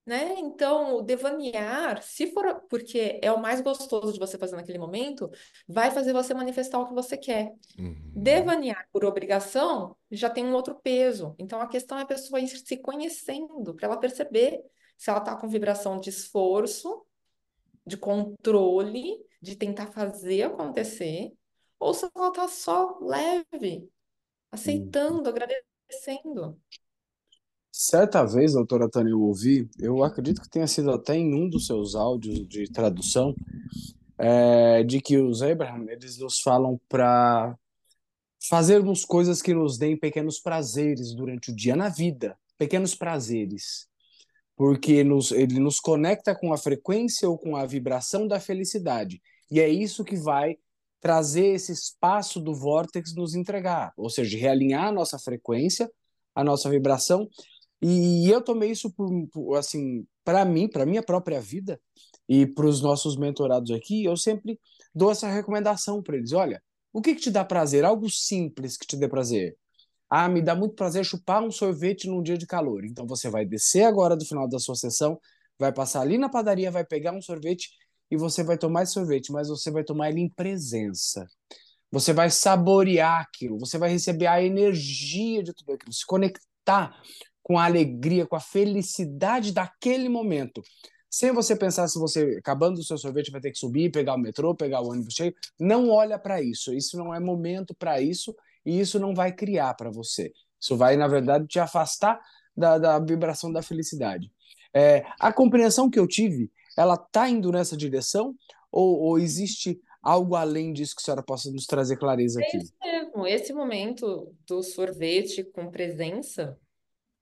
[0.05, 0.35] né?
[0.39, 5.29] Então, o devanear, se for porque é o mais gostoso de você fazer naquele momento,
[5.67, 7.53] vai fazer você manifestar o que você quer.
[7.77, 8.11] Uhum.
[8.15, 11.35] Devanear por obrigação já tem um outro peso.
[11.37, 14.61] Então, a questão é a pessoa ir se conhecendo para ela perceber
[14.97, 17.05] se ela está com vibração de esforço,
[17.85, 21.31] de controle, de tentar fazer acontecer,
[21.79, 23.89] ou se ela tá só leve, Hum.
[24.51, 26.59] aceitando, agradecendo.
[27.71, 31.67] Certa vez, doutora Tânia, eu ouvi, eu acredito que tenha sido até em um dos
[31.67, 33.35] seus áudios de tradução,
[34.17, 37.55] é, de que os Abraham, eles nos falam para
[38.49, 43.87] fazermos coisas que nos deem pequenos prazeres durante o dia na vida, pequenos prazeres,
[44.55, 49.59] porque nos, ele nos conecta com a frequência ou com a vibração da felicidade, e
[49.59, 50.57] é isso que vai
[50.99, 55.89] trazer esse espaço do vórtex nos entregar, ou seja, realinhar a nossa frequência,
[56.35, 57.29] a nossa vibração,
[57.81, 61.79] e eu tomei isso por, por assim, para mim, para minha própria vida
[62.27, 64.59] e para os nossos mentorados aqui, eu sempre
[64.93, 66.61] dou essa recomendação para eles, olha,
[66.91, 67.85] o que, que te dá prazer?
[67.85, 69.55] Algo simples que te dê prazer.
[70.09, 72.83] Ah, me dá muito prazer chupar um sorvete num dia de calor.
[72.83, 75.19] Então você vai descer agora do final da sua sessão,
[75.57, 77.69] vai passar ali na padaria, vai pegar um sorvete
[78.09, 81.27] e você vai tomar esse sorvete, mas você vai tomar ele em presença.
[81.91, 86.95] Você vai saborear aquilo, você vai receber a energia de tudo aquilo, se conectar
[87.49, 90.61] com a alegria, com a felicidade daquele momento.
[91.09, 94.19] Sem você pensar se você, acabando o seu sorvete, vai ter que subir, pegar o
[94.19, 95.33] metrô, pegar o ônibus cheio.
[95.59, 96.71] Não olha para isso.
[96.71, 100.31] Isso não é momento para isso e isso não vai criar para você.
[100.61, 102.21] Isso vai, na verdade, te afastar
[102.55, 104.31] da, da vibração da felicidade.
[104.71, 108.35] É, a compreensão que eu tive, ela está indo nessa direção
[108.71, 112.57] ou, ou, existe algo além disso que a senhora possa nos trazer clareza aqui?
[112.57, 113.25] É isso mesmo.
[113.25, 116.55] Esse momento do sorvete com presença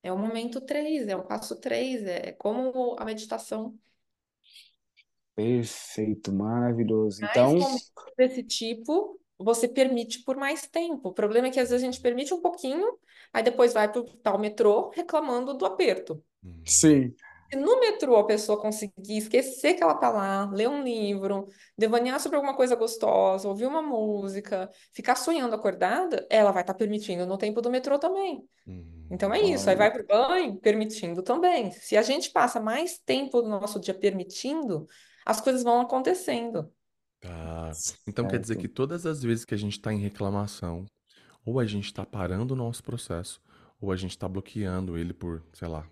[0.07, 3.77] é o momento 3, é o passo 3, é como a meditação.
[5.35, 7.23] Perfeito, maravilhoso.
[7.23, 7.81] Mais Então,
[8.17, 11.09] desse tipo, você permite por mais tempo.
[11.09, 12.97] O problema é que às vezes a gente permite um pouquinho,
[13.33, 16.23] aí depois vai para o tal metrô reclamando do aperto.
[16.65, 17.15] sim,
[17.49, 22.19] Se no metrô a pessoa conseguir esquecer que ela tá lá, ler um livro, devanear
[22.19, 27.37] sobre alguma coisa gostosa, ouvir uma música, ficar sonhando acordada, ela vai estar permitindo no
[27.37, 28.45] tempo do metrô também.
[29.09, 31.71] Então é isso, aí vai pro banho permitindo também.
[31.71, 34.87] Se a gente passa mais tempo do nosso dia permitindo,
[35.25, 36.71] as coisas vão acontecendo.
[37.19, 37.71] Tá.
[38.07, 38.67] Então quer dizer certo.
[38.67, 40.85] que todas as vezes que a gente está em reclamação,
[41.45, 43.41] ou a gente está parando o nosso processo,
[43.79, 45.87] ou a gente está bloqueando ele por, sei lá,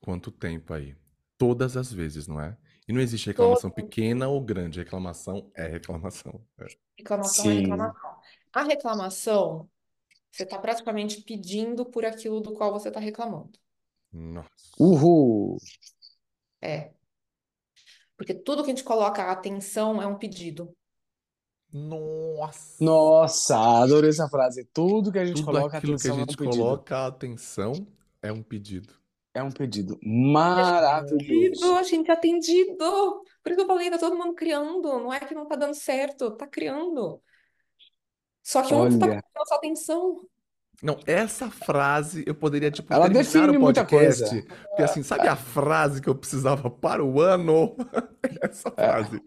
[0.00, 0.96] quanto tempo aí.
[1.36, 2.56] Todas as vezes, não é?
[2.88, 4.78] E não existe reclamação pequena ou grande.
[4.78, 6.40] Reclamação é reclamação.
[6.58, 6.66] É.
[6.96, 7.60] Reclamação é Sim.
[7.60, 8.16] reclamação.
[8.52, 9.70] A reclamação,
[10.30, 13.58] você está praticamente pedindo por aquilo do qual você está reclamando.
[14.12, 14.48] Nossa.
[14.78, 15.58] Uhul!
[16.60, 16.92] É.
[18.16, 20.74] Porque tudo que a gente coloca a atenção é um pedido.
[21.72, 22.76] Nossa.
[22.80, 24.64] Nossa, adorei essa frase.
[24.72, 26.56] Tudo que a gente Tudo coloca aquilo que a atenção é um gente pedido.
[26.56, 27.86] coloca a atenção
[28.22, 28.94] é um pedido.
[29.34, 29.98] É um pedido
[31.20, 31.74] Pedido, maravilhoso.
[31.76, 32.84] a gente é atendido.
[33.42, 34.82] Por isso que eu falei, tá todo mundo criando.
[34.98, 37.22] Não é que não tá dando certo, tá criando.
[38.48, 40.20] Só que um tá Olha, pedindo a sua atenção.
[40.82, 44.24] Não, essa frase eu poderia, tipo, ela terminar define o muita podcast.
[44.24, 44.46] coisa.
[44.68, 47.76] Porque assim, sabe a frase que eu precisava para o ano?
[48.40, 49.20] Essa frase.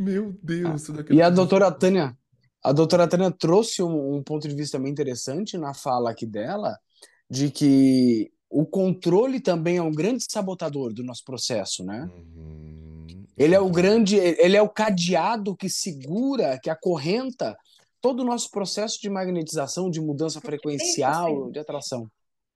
[0.00, 2.18] Meu Deus, tudo aquilo E a doutora Tânia,
[2.64, 6.76] a doutora Tânia trouxe um, um ponto de vista bem interessante na fala aqui dela,
[7.30, 12.10] de que o controle também é um grande sabotador do nosso processo, né?
[12.12, 17.56] Uhum, Ele é o grande, ele é o cadeado que segura, que acorrenta
[18.04, 22.12] todo o nosso processo de magnetização, de mudança frequencial, assim, de atração.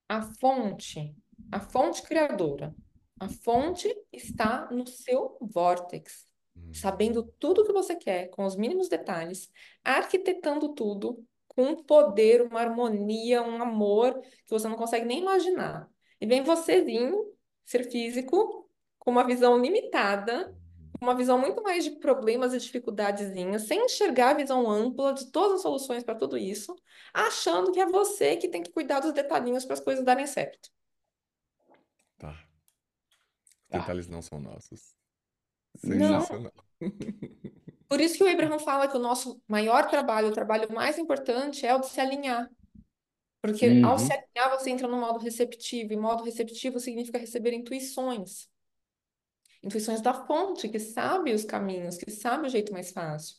[0.06, 1.16] a fonte,
[1.50, 2.74] a fonte criadora,
[3.18, 6.26] a fonte está no seu vórtex,
[6.74, 9.48] sabendo uhum, tudo que você quer, com os mínimos detalhes,
[9.82, 15.88] arquitetando tudo com um poder, uma harmonia, um amor que você não consegue nem imaginar.
[16.20, 17.24] E vem vocêzinho,
[17.64, 20.54] ser físico, com uma visão limitada,
[21.00, 25.56] uma visão muito mais de problemas e dificuldadezinhas, sem enxergar a visão ampla de todas
[25.56, 26.74] as soluções para tudo isso,
[27.14, 30.70] achando que é você que tem que cuidar dos detalhinhos para as coisas darem certo.
[32.18, 32.30] Tá.
[32.30, 33.78] Os Tá.
[33.80, 34.94] detalhes não são nossos.
[35.82, 36.20] Não.
[36.20, 36.53] Sensacional.
[37.88, 41.64] Por isso que o Abraham fala que o nosso maior trabalho, o trabalho mais importante
[41.64, 42.51] é o de se alinhar.
[43.40, 43.99] Porque ao Uhum.
[43.99, 48.49] se alinhar, você entra no modo receptivo, e modo receptivo significa receber intuições.
[49.62, 53.36] Intuições da fonte, que sabe os caminhos, que sabe o jeito mais fácil.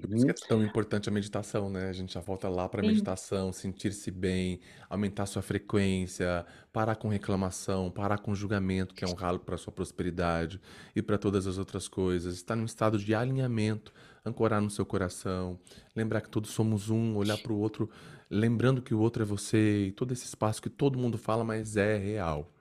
[0.00, 0.32] Por isso que Uhum.
[0.32, 1.88] é tão importante a meditação, né?
[1.88, 7.90] A gente já volta lá para meditação, sentir-se bem, aumentar sua frequência, parar com reclamação,
[7.90, 10.60] parar com julgamento, que é um ralo para sua prosperidade
[10.94, 12.34] e para todas as outras coisas.
[12.36, 13.92] Estar num estado de alinhamento,
[14.24, 15.58] ancorar no seu coração,
[15.94, 17.90] lembrar que todos somos um, olhar para o outro,
[18.30, 21.76] lembrando que o outro é você e todo esse espaço que todo mundo fala, mas
[21.76, 22.52] é real.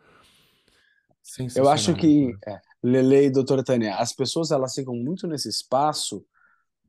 [1.56, 6.24] Eu acho que, é, Lele e doutora Tânia, as pessoas elas ficam muito nesse espaço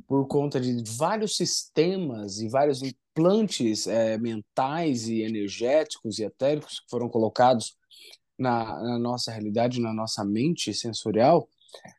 [0.07, 6.91] por conta de vários sistemas e vários implantes é, mentais e energéticos e etéricos que
[6.91, 7.77] foram colocados
[8.39, 11.49] na, na nossa realidade, na nossa mente sensorial,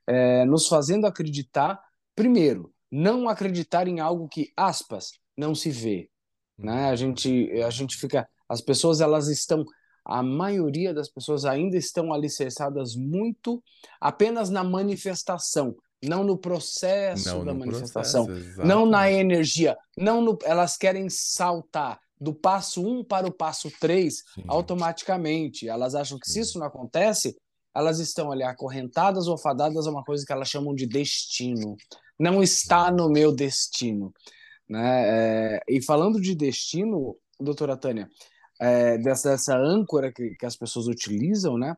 [0.06, 1.82] é, nos fazendo acreditar,
[2.16, 6.10] primeiro, não acreditar em algo que, aspas, não se vê.
[6.58, 6.90] Né?
[6.90, 8.28] A, gente, a gente fica.
[8.48, 9.66] As pessoas elas estão
[10.08, 13.62] a maioria das pessoas ainda estão alicerçadas muito
[14.00, 20.22] apenas na manifestação, não no processo Não da no manifestação, processo, não na energia, não
[20.22, 25.68] no, elas querem saltar do passo 1 para o passo 3 Sim, automaticamente.
[25.68, 26.40] Elas acham que se sim.
[26.40, 27.38] isso não acontece,
[27.76, 31.76] elas estão ali acorrentadas ou fadadas a uma coisa que elas chamam de destino.
[32.18, 34.12] Não está no meu destino.
[34.68, 35.58] Né?
[35.58, 38.10] É, e falando de destino, doutora Tânia,
[38.60, 41.76] é, dessa, dessa âncora que, que as pessoas utilizam, né?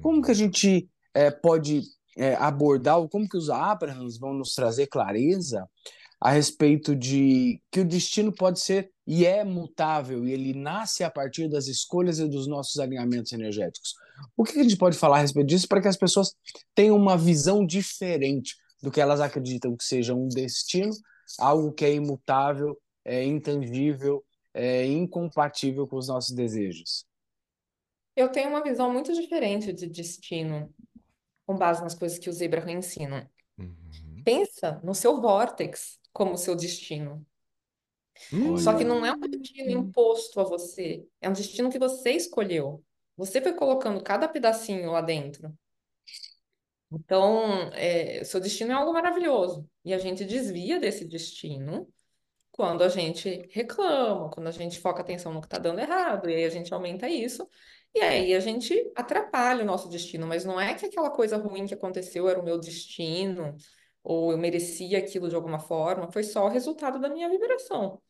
[0.00, 0.34] Como que a Uhum.
[0.34, 1.82] gente é, pode
[2.16, 5.68] é, abordar, ou como que os Abrahams vão nos trazer clareza
[6.20, 11.10] a respeito de que o destino pode ser e é mutável, e ele nasce a
[11.10, 13.94] partir das escolhas e dos nossos alinhamentos energéticos.
[14.36, 16.34] O que a gente pode falar a respeito disso para que as pessoas
[16.74, 20.92] tenham uma visão diferente do que elas acreditam que seja um destino,
[21.38, 24.22] algo que é imutável, é intangível,
[24.58, 27.06] é incompatível com os nossos desejos?
[28.16, 30.74] Eu tenho uma visão muito diferente de destino,
[31.46, 33.28] com base nas coisas que os Abraham ensinam.
[33.56, 34.22] Uhum.
[34.24, 37.24] Pensa no seu vórtex como seu destino.
[38.58, 42.82] Só que não é um destino imposto a você, é um destino que você escolheu.
[43.16, 45.56] Você foi colocando cada pedacinho lá dentro.
[46.90, 49.68] Então, é, seu destino é algo maravilhoso.
[49.84, 51.88] E a gente desvia desse destino
[52.58, 56.34] quando a gente reclama, quando a gente foca atenção no que está dando errado, e
[56.34, 57.48] aí a gente aumenta isso,
[57.94, 60.26] e aí a gente atrapalha o nosso destino.
[60.26, 63.54] Mas não é que aquela coisa ruim que aconteceu era o meu destino,
[64.02, 68.02] ou eu merecia aquilo de alguma forma, foi só o resultado da minha vibração.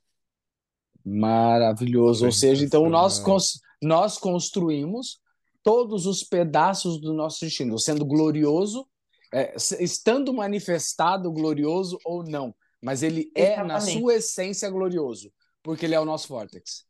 [1.05, 2.25] Maravilhoso.
[2.25, 3.35] Ou seja, então nós, Sensacional.
[3.35, 5.21] cons nós construímos
[5.63, 8.89] todos os pedaços do nosso destino, sendo glorioso,
[9.31, 12.55] é, estando manifestado glorioso ou não.
[12.81, 14.01] Mas ele é, na Exatamente.
[14.01, 16.87] sua essência, glorioso, porque ele é o nosso vórtex.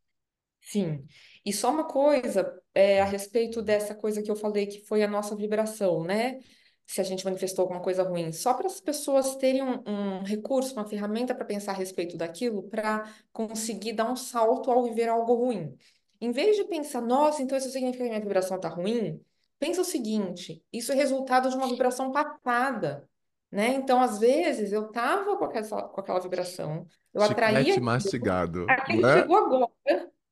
[0.61, 1.05] Sim.
[1.45, 5.09] E só uma coisa é, a respeito dessa coisa que eu falei que foi a
[5.09, 6.41] nossa vibração, né?
[6.87, 10.75] Se a gente manifestou alguma coisa ruim, só para as pessoas terem um, um recurso,
[10.75, 15.35] uma ferramenta para pensar a respeito daquilo, para conseguir dar um salto ao viver algo
[15.35, 15.75] ruim.
[16.21, 19.21] Em vez de pensar, nossa, então isso significa que minha vibração está ruim,
[19.59, 23.09] pensa o seguinte: isso é resultado de uma vibração passada,
[23.51, 23.75] né?
[23.75, 28.67] Então, às vezes, eu estava com aquela, com aquela vibração, eu atraía Chiclete aquilo, mastigado,
[28.69, 29.21] aquilo não é?
[29.21, 29.69] chegou agora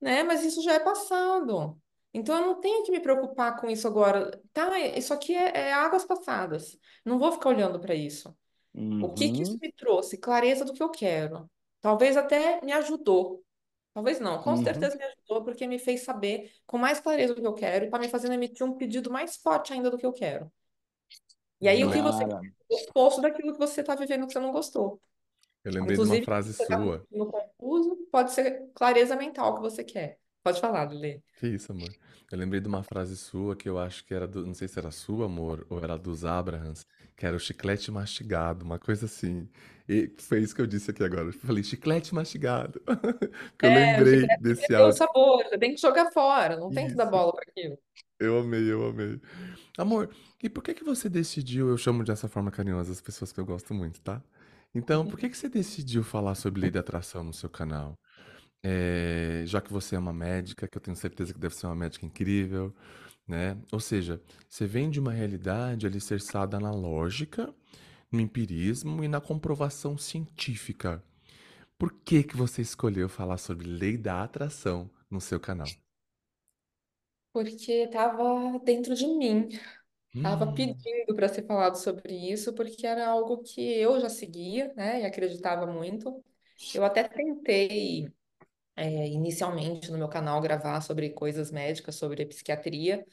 [0.01, 0.23] né?
[0.23, 1.77] Mas isso já é passado.
[2.13, 4.41] Então eu não tenho que me preocupar com isso agora.
[4.53, 6.79] Tá, isso aqui é, é águas passadas.
[7.05, 8.35] Não vou ficar olhando para isso.
[9.03, 10.19] O que que isso Uhum, me trouxe?
[10.19, 11.51] Clareza do que eu quero.
[11.81, 13.43] Talvez até me ajudou.
[13.95, 14.63] Talvez não, com uhum.
[14.63, 17.89] certeza me ajudou, porque me fez saber com mais clareza o que eu quero e
[17.89, 20.53] está me fazendo emitir um pedido mais forte ainda do que eu quero.
[21.61, 22.27] E aí o que você é
[22.69, 25.01] o oposto daquilo que você está vivendo que você não gostou.
[25.63, 27.07] Eu lembrei de uma Inclusive, se frase está sua.
[27.11, 30.21] no confuso, pode ser clareza mental que você quer.
[30.43, 31.23] Pode falar, Lili.
[31.37, 31.95] Que isso, amor?
[32.31, 34.79] Eu lembrei de uma frase sua que eu acho que era do, não sei se
[34.79, 39.47] era sua, amor, ou era dos Abrahams, que era o chiclete mastigado, uma coisa assim.
[39.89, 41.29] E foi isso que eu disse aqui agora.
[41.29, 42.81] Eu falei chiclete mastigado.
[43.53, 44.93] Porque eu É, o lembrei desse perdeu o áudio.
[44.93, 47.11] sabor, você tem que jogar fora, não tem que dar Isso.
[47.11, 47.79] bola para aquilo.
[48.19, 49.21] Eu amei, eu amei.
[49.77, 50.11] Amor,
[50.43, 53.45] e por que que você decidiu, eu chamo dessa forma carinhosa as pessoas que eu
[53.45, 54.23] gosto muito, tá?
[54.75, 57.99] Então, por que que você decidiu falar sobre lei da atração no seu canal?
[58.63, 61.77] É, já que você é uma médica, que eu tenho certeza que deve ser uma
[61.77, 62.75] médica incrível,
[63.29, 63.59] né?
[63.73, 67.55] Ou seja, você vem de uma realidade alicerçada na lógica,
[68.11, 71.03] no empirismo e na comprovação científica.
[71.79, 75.69] Por que que você escolheu falar sobre lei da atração no seu canal?
[77.37, 79.49] Porque estava dentro de mim,
[80.17, 84.73] estava Hum, pedindo para ser falado sobre isso, porque era algo que eu já seguia,
[84.75, 86.25] né, e acreditava muito.
[86.73, 88.13] Eu até tentei,
[88.77, 93.07] é, inicialmente no meu canal, gravar sobre coisas médicas, sobre psiquiatria,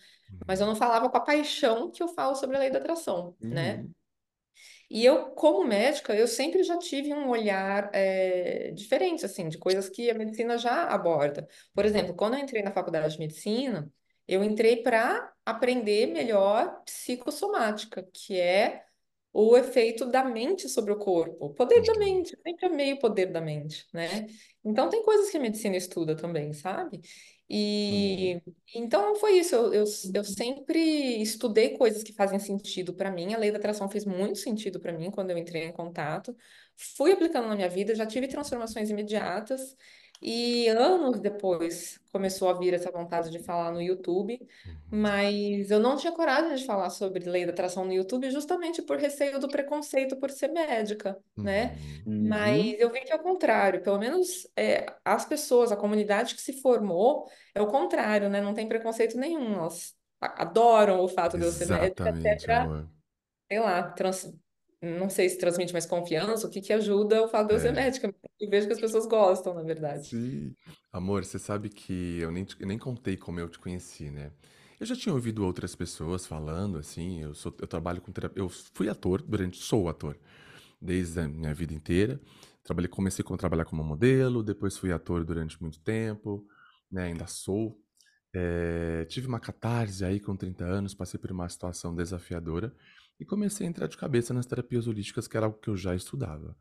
[0.48, 3.38] mas eu não falava com a paixão que eu falo sobre a lei da atração,
[3.50, 3.86] né?
[3.86, 3.96] uhum,
[4.90, 9.90] E eu, como médica, eu sempre já tive um olhar eh, diferente, assim, de coisas
[9.90, 11.48] que a medicina já aborda.
[11.74, 13.92] Por exemplo, quando eu entrei na faculdade de medicina,
[14.28, 18.86] eu entrei para aprender melhor psicossomática, que é
[19.34, 21.46] o efeito da mente sobre o corpo.
[21.46, 22.00] O poder da Uhum.
[22.00, 24.28] mente, sempre amei o poder da mente, né?
[24.64, 27.02] Então tem coisas que a medicina estuda também, sabe?
[27.90, 28.36] Uhum.
[28.36, 28.42] E
[28.74, 29.56] então foi isso.
[29.56, 33.34] Eu, eu, eu sempre estudei coisas que fazem sentido para mim.
[33.34, 36.36] A lei da atração fez muito sentido para mim quando eu entrei em contato.
[36.76, 39.76] Fui aplicando na minha vida, já tive transformações imediatas.
[40.26, 44.76] E anos depois começou a vir essa vontade de falar no YouTube, Uhum.
[44.90, 48.98] mas eu não tinha coragem de falar sobre lei da atração no YouTube justamente por
[48.98, 51.76] receio do preconceito por ser médica, né?
[52.06, 52.28] Uhum.
[52.30, 56.42] Mas eu vi que é o contrário, pelo menos é, as pessoas, a comunidade que
[56.42, 58.40] se formou, é o contrário, né?
[58.42, 62.78] Não tem preconceito nenhum, elas adoram o fato de eu ser médica, até para,
[63.50, 64.34] sei lá, trans-
[64.84, 67.70] não sei se transmite mais confiança, o que que ajuda o fato de eu ser
[67.70, 67.72] É.
[67.72, 68.14] médica.
[68.40, 70.08] E vejo que as pessoas gostam, na verdade.
[70.10, 70.56] Sim.
[70.92, 74.32] Amor, você sabe que eu nem, eu nem contei como eu te conheci, né?
[74.80, 78.50] Eu já tinha ouvido outras pessoas falando, assim, eu sou, eu trabalho com terapia, eu
[78.50, 80.18] fui ator durante, sou ator
[80.82, 82.20] desde a minha vida inteira.
[82.64, 86.46] Trabalhei, comecei a trabalhar como modelo, depois fui ator durante muito tempo,
[86.92, 87.04] né?
[87.06, 87.80] Ainda sou.
[88.36, 92.74] É, tive uma catarse aí com 30 anos, passei por uma situação desafiadora
[93.20, 95.96] e comecei a entrar de cabeça nas terapias holísticas, que era algo que eu já
[95.96, 96.56] estudava.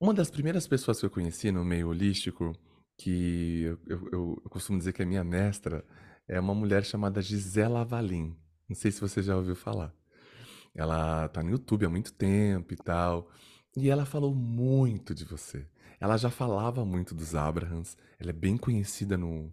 [0.00, 2.52] Uma das primeiras pessoas que eu conheci no meio holístico,
[2.98, 5.84] que eu, eu- eu- costumo dizer que é minha mestra,
[6.26, 8.36] é uma mulher chamada Gisela Valim.
[8.68, 9.92] Não sei se você já ouviu falar.
[10.74, 13.30] Ela tá no YouTube há muito tempo e tal.
[13.76, 15.66] E ela falou muito de você.
[16.00, 17.96] Ela já falava muito dos Abrahams.
[18.18, 19.52] Ela é bem conhecida no,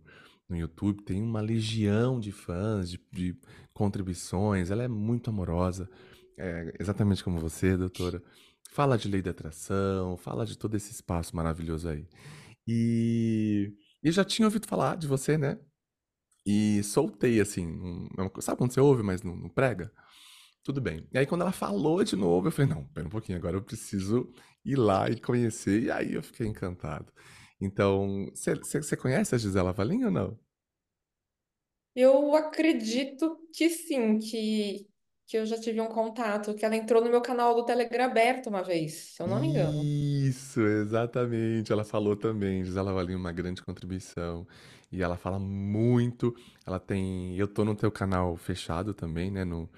[0.50, 3.36] no YouTube, tem uma legião de fãs, de, de
[3.74, 4.72] contribuições.
[4.72, 5.90] Ela é muito amorosa,
[6.38, 8.22] é, exatamente como você, doutora.
[8.72, 12.08] Fala de lei da atração, fala de todo esse espaço maravilhoso aí.
[12.68, 13.74] E,
[14.04, 15.60] e já tinha ouvido falar de você, né?
[16.46, 19.92] E soltei assim, um- é sabe quando você ouve, mas não, não prega?
[20.64, 21.08] Tudo bem.
[21.14, 23.64] E aí, quando ela falou de novo, eu falei: não, pera um pouquinho, agora eu
[23.64, 24.32] preciso
[24.66, 25.84] ir lá e conhecer.
[25.84, 27.12] E aí eu fiquei encantado.
[27.60, 30.40] Então, você conhece a Gisela Valim ou não?
[31.96, 34.88] Eu acredito que sim, que,
[35.26, 38.48] que eu já tive um contato, que ela entrou no meu canal do Telegram aberto
[38.48, 39.92] uma vez, se eu não me engano.
[40.28, 41.72] Isso, exatamente.
[41.72, 42.64] Ela falou também.
[42.64, 44.48] Gisela Valim, uma grande contribuição.
[44.92, 46.36] E ela fala muito.
[46.66, 47.36] Ela tem.
[47.38, 49.44] Eu tô no teu canal fechado também, né?
[49.44, 49.70] No,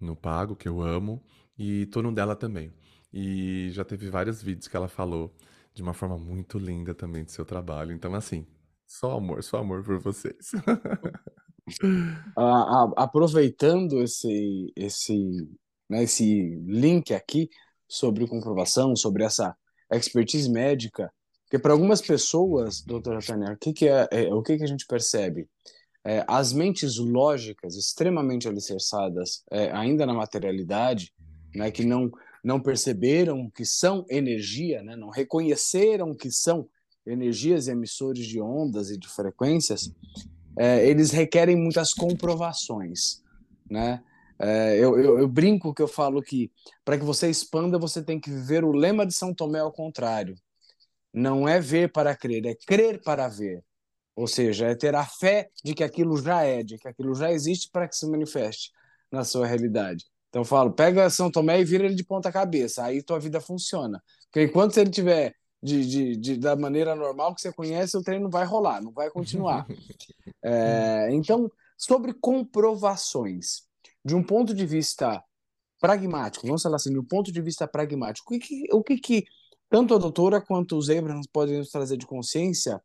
[0.00, 1.22] no Pago, que eu amo.
[1.58, 2.72] E tô no dela também.
[3.12, 5.34] E já teve vários vídeos que ela falou
[5.76, 7.92] de uma forma muito linda também do seu trabalho.
[7.92, 8.46] Então, assim,
[8.86, 10.52] só amor, só amor por vocês.
[12.34, 12.42] A-
[12.84, 15.46] a- aproveitando esse, esse,
[15.88, 17.50] né, esse link aqui
[17.86, 19.54] sobre comprovação, sobre essa
[19.92, 21.12] expertise médica,
[21.44, 24.66] porque para algumas pessoas, doutora Tânia, o que que é, é- o que que a
[24.66, 25.46] gente percebe?
[26.02, 31.12] É, as mentes lógicas, extremamente alicerçadas é, ainda na materialidade,
[31.54, 32.10] né, que não,
[32.46, 36.68] não perceberam que são energia, né, não reconheceram que são
[37.04, 39.92] energias e emissores de ondas e de frequências,
[40.56, 43.20] é, eles requerem muitas comprovações,
[43.68, 44.00] né?
[44.38, 46.52] É, eu, eu, eu brinco que eu falo que
[46.84, 50.36] para que você expanda, você tem que viver o lema de São Tomé ao contrário.
[51.12, 53.64] Não é ver para crer, é crer para ver.
[54.14, 57.32] Ou seja, é ter a fé de que aquilo já é, de que aquilo já
[57.32, 58.70] existe para que se manifeste
[59.10, 60.04] na sua realidade.
[60.36, 63.40] Então eu falo, pega São Tomé e vira ele de ponta cabeça, aí tua vida
[63.40, 64.02] funciona.
[64.26, 68.24] Porque enquanto ele tiver de, de, de, da maneira normal que você conhece, o treino
[68.24, 69.66] não vai rolar, não vai continuar.
[70.48, 73.62] É, então, sobre comprovações,
[74.04, 75.20] de um ponto de vista
[75.80, 79.24] pragmático, vamos falar assim, de um ponto de vista pragmático, o que, o que, que
[79.68, 82.80] tanto a doutora quanto os Abrams podem nos trazer de consciência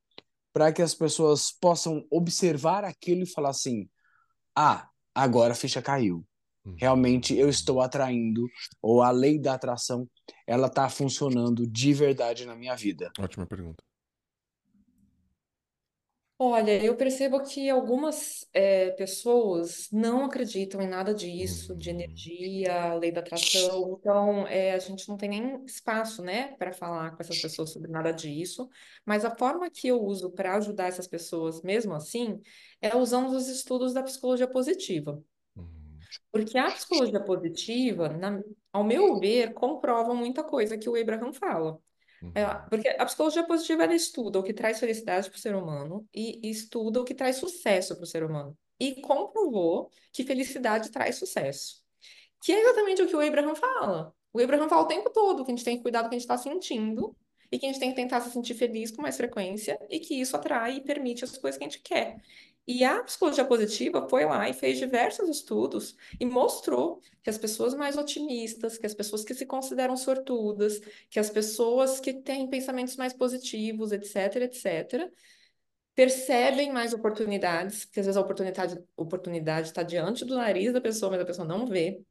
[0.52, 3.88] para que as pessoas possam observar aquilo e falar assim:
[4.56, 6.26] ah, agora a ficha caiu.
[6.78, 8.48] Realmente eu estou atraindo,
[8.82, 10.08] ou a lei da atração,
[10.48, 13.12] ela está funcionando de verdade na minha vida.
[13.20, 13.84] Ótima pergunta.
[16.44, 21.96] Olha, eu percebo que algumas é, pessoas não acreditam em nada disso, de Uhum.
[22.00, 27.12] energia, lei da atração, então é, a gente não tem nem espaço, né, para falar
[27.12, 28.68] com essas pessoas sobre nada disso,
[29.06, 32.42] mas a forma que eu uso para ajudar essas pessoas, mesmo assim,
[32.82, 35.24] é usando os estudos da psicologia positiva.
[36.32, 38.42] Porque a psicologia positiva, na-
[38.72, 41.80] ao meu ver, comprova muita coisa que o Abraham fala.
[42.36, 42.70] É, Uhum.
[42.70, 46.40] porque a psicologia positiva ela estuda o que traz felicidade para o ser humano e
[46.50, 48.56] estuda o que traz sucesso para o ser humano.
[48.80, 51.82] E comprovou que felicidade traz sucesso.
[52.44, 54.14] Que é exatamente o que o Abraham fala.
[54.34, 56.20] O Abraham fala o tempo todo que a gente tem que cuidar do que a
[56.20, 57.16] gente está sentindo
[57.52, 60.14] e que a gente tem que tentar se sentir feliz com mais frequência e que
[60.22, 62.18] isso atrai e permite as coisas que a gente quer.
[62.68, 67.74] E a psicologia positiva foi lá e fez diversos estudos e mostrou que as pessoas
[67.74, 72.96] mais otimistas, que as pessoas que se consideram sortudas, que as pessoas que têm pensamentos
[72.96, 75.12] mais positivos, etc, etc,
[75.96, 81.12] percebem mais oportunidades, porque às vezes a oportunidade oportunidade está diante do nariz da pessoa,
[81.12, 82.02] mas a pessoa não vê.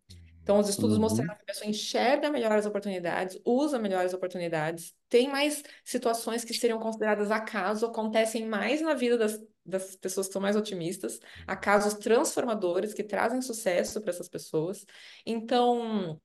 [0.43, 1.03] Então, os estudos Uhum.
[1.03, 6.55] mostraram que a pessoa enxerga melhor as oportunidades, usa melhores oportunidades, tem mais situações que
[6.55, 11.95] seriam consideradas acaso, acontecem mais na vida das, das pessoas que são mais otimistas, acasos
[11.95, 14.85] transformadores que trazem sucesso para essas pessoas.
[15.25, 16.21] Então,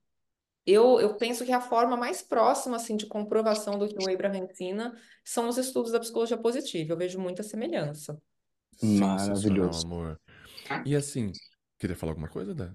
[0.64, 4.48] eu, eu penso que a forma mais próxima assim, de comprovação do que o Abraham
[4.50, 4.92] ensina
[5.24, 6.92] são os estudos da psicologia positiva.
[6.92, 8.20] Eu vejo muita semelhança.
[8.82, 9.86] Maravilhoso.
[9.86, 10.20] amor.
[10.84, 11.30] E assim,
[11.78, 12.74] queria falar alguma coisa, Dan?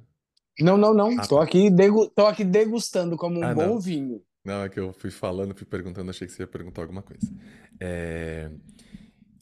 [0.60, 1.20] Não, não, não.
[1.20, 1.44] Ah, Tô tá.
[1.44, 2.10] aqui, degu...
[2.10, 3.80] Tô aqui degustando como um Ah, bom não.
[3.80, 4.22] vinho.
[4.44, 7.32] Não, é que eu fui falando, fui perguntando, achei que você ia perguntar alguma coisa.
[7.80, 8.50] É...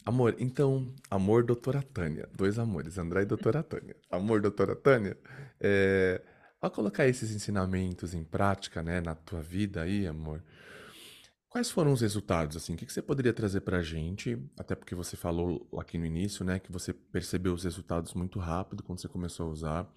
[0.06, 2.28] Amor, então, amor, doutora Tânia.
[2.36, 3.96] Dois amores, André e doutora Tânia.
[4.10, 5.18] Amor, doutora Tânia,
[5.60, 6.22] é...
[6.62, 10.44] ao colocar esses ensinamentos em prática, né, na tua vida aí, amor,
[11.48, 12.74] quais foram os resultados, assim?
[12.74, 14.38] O que que você poderia trazer pra gente?
[14.58, 18.84] Até porque você falou aqui no início, né, que você percebeu os resultados muito rápido
[18.84, 19.94] quando você começou a usar.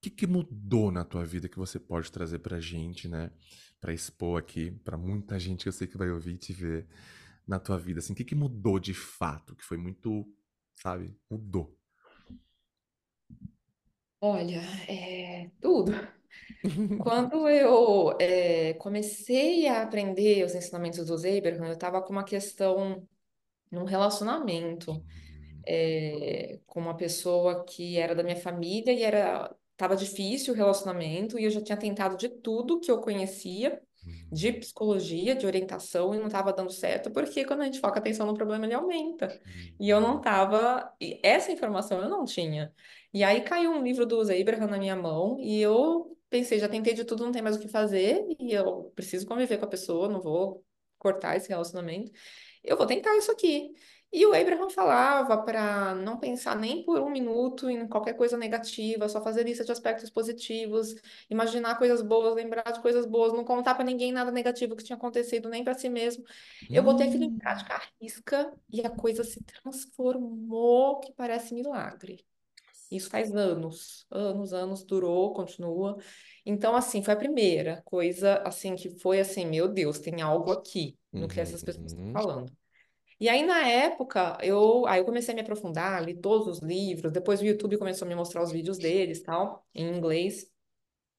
[0.00, 3.30] O que que mudou na tua vida que você pode trazer pra gente, né?
[3.78, 6.86] Pra expor aqui, pra muita gente que eu sei que vai ouvir e te ver
[7.46, 10.26] na tua vida, assim, o que que mudou de fato, que foi muito,
[10.74, 11.76] sabe, mudou.
[14.22, 15.92] Olha, é tudo.
[17.02, 23.06] Quando eu é, comecei a aprender os ensinamentos do Abraham, eu estava com uma questão
[23.70, 25.04] num relacionamento
[25.66, 31.38] é, com uma pessoa que era da minha família e era tava difícil o relacionamento
[31.38, 33.80] e eu já tinha tentado de tudo que eu conhecia
[34.30, 38.26] de psicologia, de orientação e não estava dando certo, porque quando a gente foca atenção
[38.26, 39.40] no problema, ele aumenta.
[39.78, 42.72] E eu não tava, e essa informação eu não tinha.
[43.12, 46.94] E aí caiu um livro do Abraham na minha mão e eu pensei, já tentei
[46.94, 50.08] de tudo, não tem mais o que fazer e eu preciso conviver com a pessoa,
[50.08, 50.64] não vou
[50.98, 52.12] cortar esse relacionamento.
[52.62, 53.72] Eu vou tentar isso aqui.
[54.12, 59.08] E o Abraham falava para não pensar nem por um minuto em qualquer coisa negativa,
[59.08, 60.94] só fazer lista de aspectos positivos,
[61.30, 64.96] imaginar coisas boas, lembrar de coisas boas, não contar para ninguém nada negativo que tinha
[64.96, 66.24] acontecido, nem para si mesmo.
[66.72, 67.38] Eu botei aquilo em Hum.
[67.38, 72.24] prática à risca e a coisa se transformou, que parece milagre.
[72.90, 75.96] Isso faz anos, anos, anos, durou, continua.
[76.44, 80.98] Então, assim, foi a primeira coisa, assim, que foi assim, meu Deus, tem algo aqui
[81.12, 82.12] no que essas pessoas estão Uhum.
[82.12, 82.52] falando.
[83.20, 87.12] E aí, na época, eu, aí eu comecei a me aprofundar, li todos os livros,
[87.12, 90.50] depois o YouTube começou a me mostrar os vídeos deles, tal, em inglês.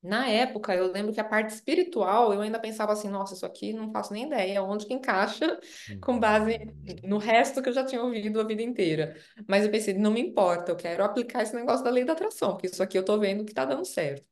[0.02, 3.74] Na época, eu lembro que a parte espiritual, eu ainda pensava assim, nossa, isso aqui
[3.74, 5.60] não faço nem ideia onde que encaixa
[6.02, 6.60] com base
[7.04, 9.16] no resto que eu já tinha ouvido a vida inteira.
[9.48, 12.54] Mas eu pensei, não me importa, eu quero aplicar esse negócio da lei da atração,
[12.54, 14.26] porque isso aqui eu tô vendo que tá dando certo.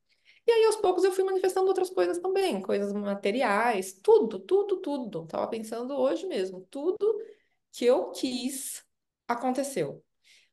[0.47, 5.27] E aí, aos poucos, eu fui manifestando outras coisas também, coisas materiais, tudo, tudo, tudo.
[5.27, 6.97] Tava pensando hoje mesmo, tudo
[7.71, 8.83] que eu quis
[9.27, 10.03] aconteceu.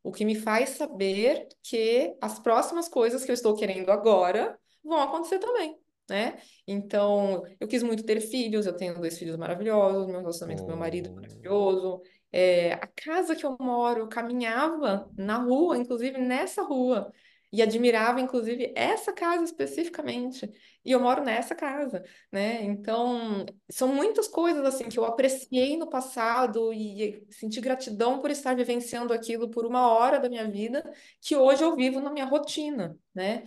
[0.03, 5.01] O que me faz saber que as próximas coisas que eu estou querendo agora vão
[5.01, 5.77] acontecer também,
[6.09, 6.41] né?
[6.67, 10.79] Então, eu quis muito ter filhos, eu tenho dois filhos maravilhosos, meu relacionamento com meu
[10.79, 11.15] marido é Oh.
[11.15, 12.03] maravilhoso.
[12.33, 17.13] É, a casa que eu moro, eu caminhava na rua, inclusive nessa rua,
[17.53, 20.49] e admirava, inclusive, essa casa especificamente.
[20.87, 22.63] E eu moro nessa casa, né?
[22.63, 28.55] Então, são muitas coisas assim que eu apreciei no passado e senti gratidão por estar
[28.55, 30.89] vivenciando aquilo por uma hora da minha vida,
[31.21, 33.43] que hoje eu vivo na minha rotina, né?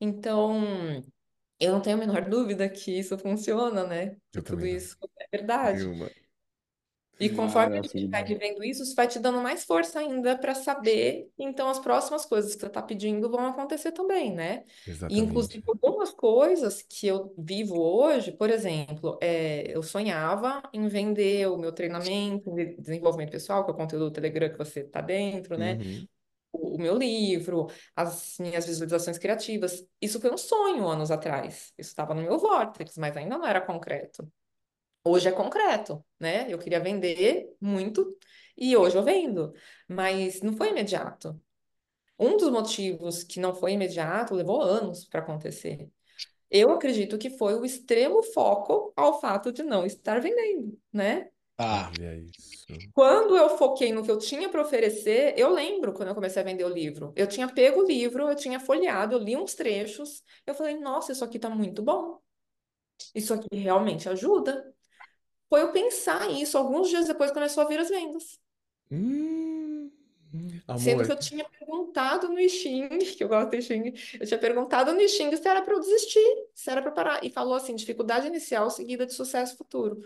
[0.00, 1.02] Então,
[1.58, 4.16] eu não tenho a menor dúvida que isso funciona, né?
[4.30, 5.84] Que tudo isso é verdade.
[5.84, 6.08] Nenhuma.
[7.18, 8.38] E conforme a gente vai Maravilha.
[8.38, 12.54] vivendo isso, isso vai te dando mais força ainda para saber, então as próximas coisas
[12.54, 14.64] que você está pedindo vão acontecer também, né?
[14.84, 15.20] E Exatamente.
[15.20, 21.56] inclusive algumas coisas que eu vivo hoje, por exemplo, é, eu sonhava em vender o
[21.56, 25.56] meu treinamento de desenvolvimento pessoal, que é o conteúdo do Telegram que você está dentro,
[25.56, 25.74] né?
[25.74, 26.08] Uhum.
[26.52, 29.84] O, o meu livro, as minhas visualizações criativas.
[30.00, 31.72] Isso foi um sonho anos atrás.
[31.78, 34.28] Isso estava no meu vórtice, mas ainda não era concreto.
[35.04, 36.46] Hoje é concreto, né?
[36.52, 38.16] Eu queria vender muito
[38.56, 39.52] e hoje eu vendo,
[39.88, 41.38] mas não foi imediato.
[42.18, 45.88] Um dos motivos que não foi imediato levou anos para acontecer.
[46.50, 51.30] Eu acredito que foi o extremo foco ao fato de não estar vendendo, né?
[51.58, 52.66] Ah, Olha isso.
[52.92, 56.44] Quando eu foquei no que eu tinha para oferecer, eu lembro quando eu comecei a
[56.44, 57.12] vender o livro.
[57.16, 61.12] Eu tinha pego o livro, eu tinha folheado, eu li uns trechos, eu falei, nossa,
[61.12, 62.20] isso aqui tá muito bom.
[63.14, 64.72] Isso aqui realmente ajuda.
[65.54, 68.40] Foi eu pensar isso, alguns dias depois começou a vir as vendas.
[68.90, 69.88] Hum.
[70.76, 74.40] Sendo Amor, que eu tinha perguntado no Xing, que eu gosto do Xing, eu tinha
[74.40, 77.24] perguntado no Xing se era para eu desistir, se era para parar.
[77.24, 80.00] E falou assim: dificuldade inicial seguida de sucesso futuro.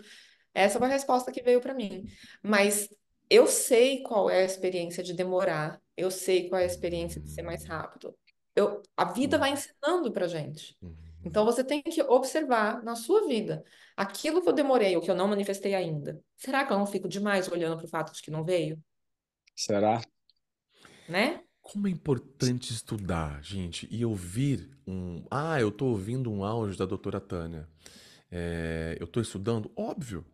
[0.53, 2.05] Essa foi a resposta que veio para mim.
[2.43, 2.87] Mas
[3.27, 7.27] eu sei qual é a experiência de demorar, eu sei qual é a experiência de
[7.31, 8.15] ser mais rápido.
[8.55, 10.77] Eu, a vida vai ensinando para gente.
[11.23, 13.63] Então você tem que observar na sua vida
[13.95, 16.19] aquilo que eu demorei, o que eu não manifestei ainda.
[16.37, 18.79] Será que eu não fico demais olhando para o fato de que não veio?
[19.55, 20.01] Será?
[21.07, 21.43] Né?
[21.61, 25.25] Como é importante estudar, gente, e ouvir um.
[25.29, 27.67] Ah, eu estou ouvindo um áudio da doutora Tânia.
[28.31, 29.71] É, eu estou estudando?
[29.75, 30.25] Óbvio.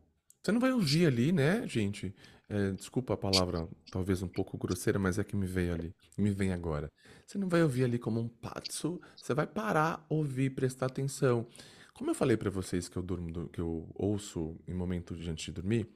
[0.41, 2.13] Você não vai ouvir ali, né, gente?
[2.47, 6.29] É, desculpa a palavra talvez um pouco grosseira, mas é que me veio ali, me
[6.31, 6.91] vem agora.
[7.25, 11.47] Você não vai ouvir ali como um patso, você vai parar, ouvir, prestar atenção.
[11.93, 15.45] Como eu falei para vocês que eu durmo, que eu ouço em momento de antes
[15.45, 15.89] de dormir,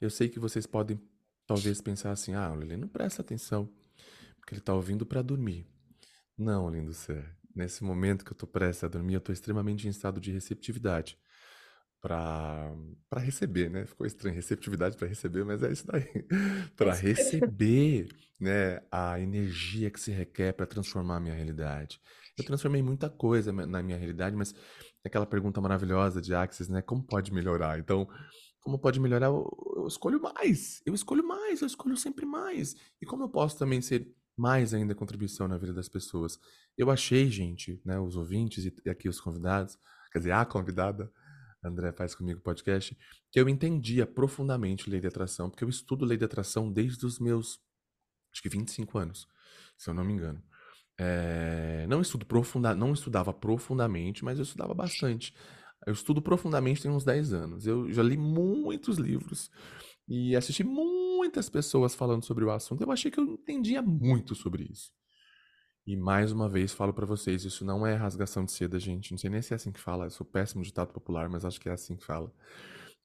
[0.00, 1.00] eu sei que vocês podem
[1.46, 3.68] talvez pensar assim: "Ah, Lelê não presta atenção,
[4.38, 5.66] porque ele tá ouvindo para dormir".
[6.36, 7.24] Não, lindo ser.
[7.54, 11.18] Nesse momento que eu tô prestes a dormir, eu tô extremamente em estado de receptividade
[12.02, 12.74] para
[13.18, 13.86] receber, né?
[13.86, 16.04] Ficou estranho, receptividade para receber, mas é isso daí.
[16.76, 18.08] para receber,
[18.40, 22.00] né, a energia que se requer para transformar a minha realidade.
[22.36, 24.52] Eu transformei muita coisa na minha realidade, mas
[25.04, 26.82] aquela pergunta maravilhosa de Axis, né?
[26.82, 27.78] Como pode melhorar?
[27.78, 28.08] Então,
[28.60, 29.26] como pode melhorar?
[29.26, 30.82] Eu, eu escolho mais.
[30.84, 32.74] Eu escolho mais, eu escolho sempre mais.
[33.00, 36.36] E como eu posso também ser mais ainda contribuição na vida das pessoas?
[36.76, 39.78] Eu achei, gente, né, os ouvintes e aqui os convidados,
[40.12, 41.12] quer dizer, a convidada,
[41.62, 42.96] André faz comigo podcast,
[43.30, 47.18] que eu entendia profundamente lei de atração, porque eu estudo lei de atração desde os
[47.18, 47.60] meus,
[48.32, 49.26] acho que 25 anos,
[49.78, 50.42] se eu não me engano.
[50.98, 55.34] É, não estudo profunda, não estudava profundamente, mas eu estudava bastante.
[55.86, 57.66] Eu estudo profundamente tem uns 10 anos.
[57.66, 59.50] Eu já li muitos livros
[60.06, 62.82] e assisti muitas pessoas falando sobre o assunto.
[62.82, 64.92] Eu achei que eu entendia muito sobre isso.
[65.86, 69.10] E mais uma vez falo para vocês, isso não é rasgação de seda, gente.
[69.10, 70.06] Não sei nem se é assim que fala.
[70.06, 72.32] Eu sou péssimo ditado popular, mas acho que é assim que fala.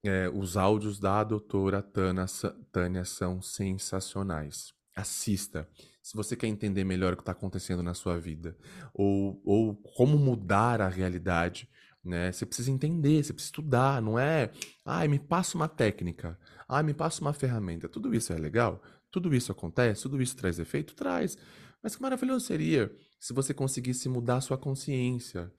[0.04, 2.26] É, os áudios da doutora Tânia,
[2.72, 4.74] Tânia são sensacionais.
[4.96, 5.68] Assista.
[6.04, 8.56] Se você quer entender melhor o que está acontecendo na sua vida,
[8.94, 11.68] ou, ou como mudar a realidade,
[12.04, 12.32] né?
[12.32, 14.52] Você precisa entender, você precisa estudar, não é,
[14.86, 17.90] ai, me passa uma técnica, ai, me passa uma ferramenta.
[17.90, 18.82] Tudo isso é legal?
[19.12, 20.04] Tudo isso acontece?
[20.04, 20.96] Tudo isso traz efeito?
[20.96, 21.38] Traz.
[21.84, 25.52] Mas que maravilhoso seria se você conseguisse mudar a sua consciência,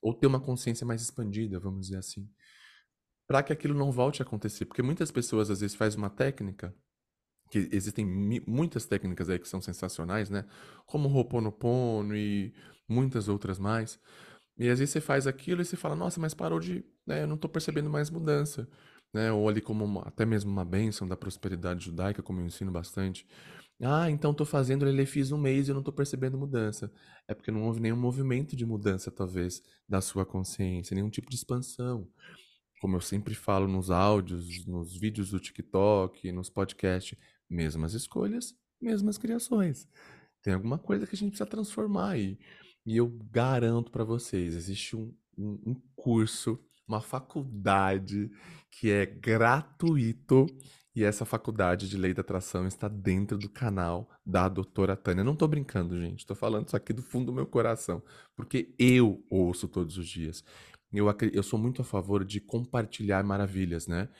[0.00, 2.28] ou ter uma consciência mais expandida, vamos dizer assim,
[3.26, 4.64] para que aquilo não volte a acontecer.
[4.66, 6.74] Porque muitas pessoas às vezes fazem uma técnica,
[7.50, 8.04] que existem
[8.46, 10.46] muitas técnicas aí que são sensacionais, né?
[10.86, 12.52] Como o Ho'oponopono e
[12.88, 14.00] muitas outras mais.
[14.58, 16.84] E às vezes você faz aquilo e você fala, nossa, mas parou de.
[17.06, 18.68] Né, eu não estou percebendo mais mudança.
[19.12, 19.30] Né?
[19.30, 23.26] Ou ali como uma, até mesmo uma bênção da prosperidade judaica, como eu ensino bastante.
[23.84, 26.92] Ah, então estou fazendo ele fiz um mês e eu não estou percebendo mudança.
[27.26, 31.34] É porque não houve nenhum movimento de mudança, talvez, da sua consciência, nenhum tipo de
[31.34, 32.08] expansão.
[32.80, 37.18] Como eu sempre falo nos áudios, nos vídeos do TikTok, nos podcasts,
[37.50, 39.88] mesmas escolhas, mesmas criações.
[40.42, 42.38] Tem alguma coisa que a gente precisa transformar aí.
[42.86, 48.30] E eu garanto para vocês, existe um, um, um curso, uma faculdade
[48.70, 50.46] que é gratuito
[50.94, 55.24] e essa faculdade de lei da atração está dentro do canal da doutora Tânia.
[55.24, 56.20] Não estou brincando, gente.
[56.20, 58.02] Estou falando isso aqui do fundo do meu coração.
[58.36, 60.44] Porque eu ouço todos os dias.
[60.92, 64.10] Eu, eu sou muito a favor de compartilhar maravilhas, né?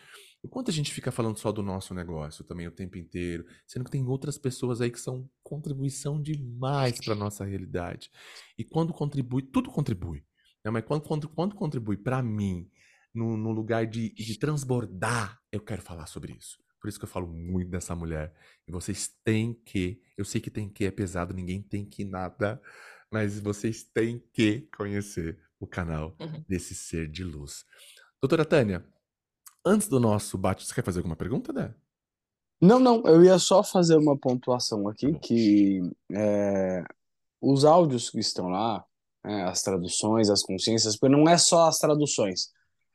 [0.43, 3.91] Enquanto a gente fica falando só do nosso negócio também o tempo inteiro, sendo que
[3.91, 8.11] tem outras pessoas aí que são contribuição demais para nossa realidade.
[8.59, 10.25] E quando contribui, tudo contribui.
[10.65, 10.71] Né?
[10.71, 12.69] Mas quando, quando, quando contribui para mim,
[13.15, 16.62] no, no lugar de, de transbordar, eu quero falar sobre isso.
[16.83, 18.35] Por isso que eu falo muito dessa mulher.
[18.67, 22.61] E vocês têm que, eu sei que tem que é pesado, ninguém tem que nada,
[23.09, 26.45] mas vocês têm que conhecer o canal uhum.
[26.49, 27.65] desse ser de luz.
[28.21, 28.85] Doutora Tânia,
[29.65, 31.73] antes do nosso bate, você quer fazer alguma pergunta, né?
[32.61, 35.81] Não, não, eu ia só fazer uma pontuação aqui, tá que
[36.13, 36.83] é,
[37.41, 38.85] os áudios que estão lá,
[39.25, 42.51] é, as traduções, as consciências, porque não é só as traduções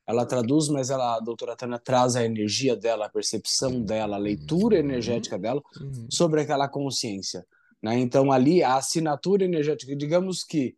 [0.07, 4.19] ela traduz, mas ela, a doutora Tânia traz a energia dela, a percepção dela, a
[4.19, 4.81] leitura uhum.
[4.81, 6.07] energética dela uhum.
[6.09, 7.45] sobre aquela consciência.
[7.83, 7.99] Né?
[7.99, 10.75] Então, ali, a assinatura energética, digamos que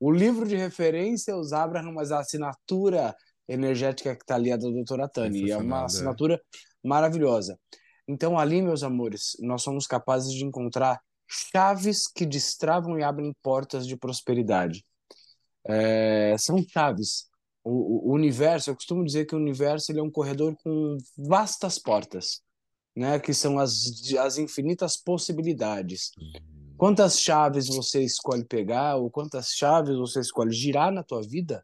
[0.00, 3.14] o livro de referência é os Abraham, mas a assinatura
[3.46, 6.40] energética que está ali é da doutora Tânia, e é uma assinatura
[6.82, 7.58] maravilhosa.
[8.08, 13.86] Então, ali, meus amores, nós somos capazes de encontrar chaves que destravam e abrem portas
[13.86, 14.84] de prosperidade.
[15.66, 17.29] É, são chaves
[17.62, 21.78] o, o, universo, eu costumo dizer que o universo ele é um corredor com vastas
[21.78, 22.40] portas,
[22.96, 26.10] né, que são as, as infinitas possibilidades.
[26.76, 31.62] quantas chaves você escolhe pegar ou quantas chaves você escolhe girar na tua vida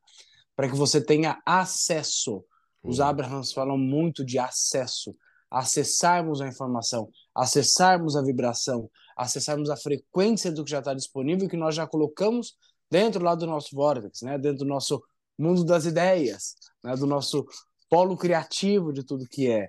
[0.55, 2.45] para que você tenha acesso.
[2.83, 3.07] Os Uhum.
[3.07, 5.17] Abrahams falam muito de acesso,
[5.51, 11.57] acessarmos a informação, acessarmos a vibração, acessarmos a frequência do que já está disponível, que
[11.57, 12.55] nós já colocamos
[12.91, 14.39] dentro lá do nosso vórtex, né?
[14.39, 15.03] dentro do nosso
[15.39, 16.95] mundo das ideias, né?
[16.97, 17.47] do nosso
[17.89, 19.69] polo criativo de tudo que é.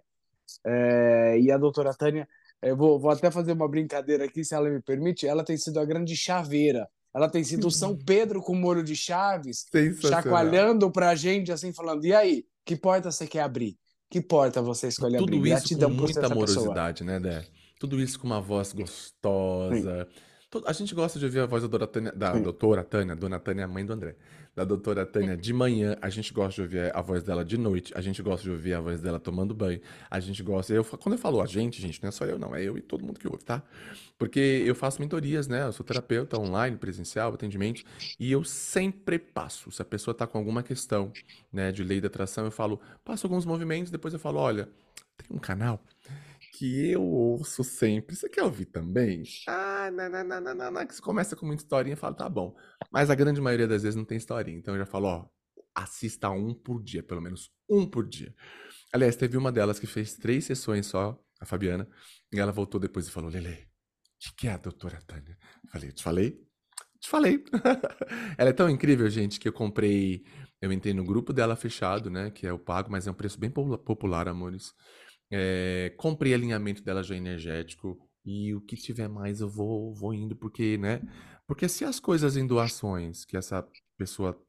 [0.66, 2.28] É, e a doutora Tânia,
[2.62, 5.80] eu vou, vou até fazer uma brincadeira aqui, se ela me permite, ela tem sido
[5.80, 6.88] a grande chaveira.
[7.14, 9.66] Ela tem sido o São Pedro com molho de chaves,
[10.02, 13.78] chacoalhando pra gente, assim, falando: e aí, que porta você quer abrir?
[14.10, 15.50] Que porta você escolhe Tudo abrir?
[15.52, 16.34] isso Gratidão com muita essa pessoa.
[16.46, 17.46] amorosidade, né, Dé?
[17.80, 20.06] Tudo isso com uma voz gostosa.
[20.06, 20.12] To-
[20.66, 23.64] A gente gosta de ouvir a voz da, doutora Tânia, da doutora Tânia, dona Tânia
[23.64, 24.16] é a mãe do André.
[24.56, 27.92] Da doutora Tânia de manhã, a gente gosta de ouvir a voz dela de noite,
[27.94, 30.74] a gente gosta de ouvir a voz dela tomando banho, a gente gosta.
[30.74, 32.82] Eu, quando eu falo a gente, gente, não é só eu, não, é eu e
[32.82, 33.62] todo mundo que ouve, tá?
[34.18, 35.66] Porque eu faço mentorias, né?
[35.66, 37.84] Eu sou terapeuta online, presencial, atendimento,
[38.18, 39.70] e eu sempre passo.
[39.70, 41.12] Se a pessoa tá com alguma questão,
[41.52, 44.70] né, de lei da atração, eu falo, passo alguns movimentos, depois eu falo, olha,
[45.18, 45.84] tem um canal
[46.58, 48.16] que eu ouço sempre.
[48.16, 49.24] Você quer ouvir também?
[49.48, 50.88] Ah, não.
[50.88, 52.56] Que você começa com muita historinha e fala, tá bom.
[52.92, 54.58] Mas a grande maioria das vezes não tem historinha.
[54.58, 55.30] Então eu já falo, ó,
[55.76, 58.34] assista um por dia, pelo menos um por dia.
[58.92, 61.88] Aliás, teve uma delas que fez três sessões só, a Fabiana,
[62.34, 63.58] e ela voltou depois e falou, Lele, o
[64.20, 65.38] que, que é a doutora Tânia?
[65.66, 66.48] Eu falei, te falei?
[67.00, 67.44] Te falei.
[68.38, 70.24] ela é tão incrível, gente, que eu comprei.
[70.60, 72.32] Eu entrei no grupo dela fechado, né?
[72.32, 74.74] Que é o pago, mas é um preço bem popula- popular, amores.
[75.32, 80.36] É, comprei alinhamento dela já energético e o que tiver mais eu vou, vou indo,
[80.36, 81.02] porque, né?
[81.46, 83.66] Porque se as coisas em doações que essa
[83.98, 84.40] pessoa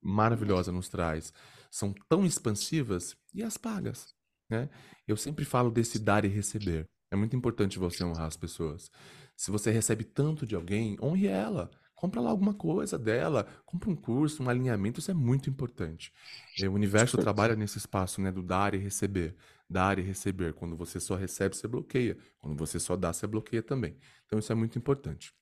[0.00, 1.32] maravilhosa nos traz
[1.70, 4.14] são tão expansivas, e as pagas,
[4.50, 4.68] né?
[5.06, 6.86] Eu sempre falo desse dar e receber.
[7.10, 8.90] É muito importante você honrar as pessoas.
[9.36, 11.70] Se você recebe tanto de alguém, honre ela.
[11.94, 16.12] Compra lá alguma coisa dela, compra um curso, um alinhamento, isso é muito importante.
[16.60, 19.36] É, O universo trabalha nesse espaço, né, do dar e receber.
[19.72, 20.52] Dar e receber.
[20.54, 22.16] Quando você só recebe, você bloqueia.
[22.38, 23.96] Quando você só dá, você bloqueia também.
[24.26, 25.32] Então isso é muito importante.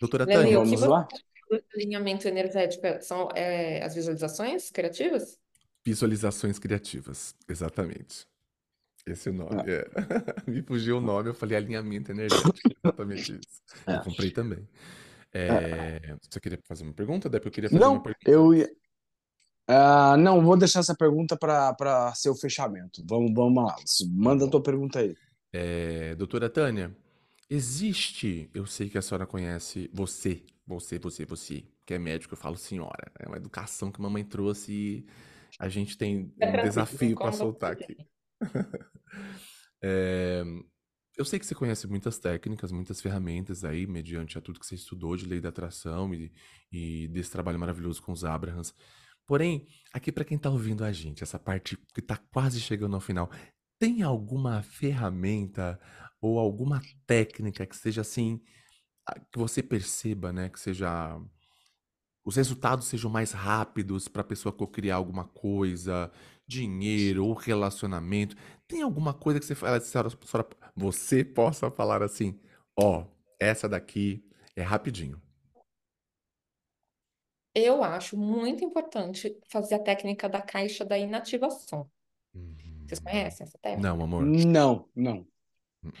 [0.00, 1.06] Doutora Lele, Tânia, Vamos lá?
[1.74, 5.38] alinhamento energético são é, as visualizações criativas?
[5.84, 7.34] visualizações criativas.
[7.48, 8.26] Exatamente.
[9.06, 9.62] Esse é o nome.
[9.66, 9.84] é.
[10.50, 12.52] Me fugiu o nome, eu falei alinhamento energético.
[12.84, 13.62] Exatamente isso.
[13.86, 14.04] Eu É.
[14.04, 14.68] comprei também.
[15.32, 18.30] É, Você queria fazer uma pergunta, Depois eu queria fazer uma Não, pergunta.
[18.30, 18.70] eu ia.
[19.72, 23.04] Ah, não, vou deixar essa pergunta para ser o fechamento.
[23.08, 23.76] Vamos, vamos lá.
[24.10, 25.14] Manda a tua pergunta aí.
[25.52, 26.96] É, doutora Tânia,
[27.48, 32.38] existe, eu sei que a senhora conhece, você, você, você, você, que é médico, eu
[32.38, 35.06] falo senhora, é uma educação que a mamãe trouxe e
[35.58, 37.96] a gente tem É um desafio para soltar aqui.
[39.82, 40.42] É,
[41.16, 44.74] eu sei que você conhece muitas técnicas, muitas ferramentas aí, mediante a tudo que você
[44.74, 46.30] estudou de lei da atração e,
[46.70, 48.74] e desse trabalho maravilhoso com os Abrahams.
[49.30, 53.00] Porém, aqui para quem está ouvindo a gente, essa parte que está quase chegando ao
[53.00, 53.30] final,
[53.78, 55.78] tem alguma ferramenta
[56.20, 58.40] ou alguma técnica que seja assim,
[59.30, 61.16] que você perceba, né, que seja
[62.24, 66.10] os resultados sejam mais rápidos para a pessoa criar alguma coisa,
[66.44, 68.34] dinheiro ou relacionamento.
[68.66, 72.40] Tem alguma coisa que você fala, senhora- senhora- você possa falar assim,
[72.76, 73.06] ó,
[73.38, 74.24] essa daqui
[74.56, 75.22] é rapidinho.
[77.54, 81.90] Eu acho muito importante fazer a técnica da caixa da inativação.
[82.86, 83.04] Vocês Uhum.
[83.04, 83.88] conhecem essa técnica?
[83.88, 84.24] Não, amor.
[84.24, 85.26] Não, não.
[85.82, 85.92] Uhum.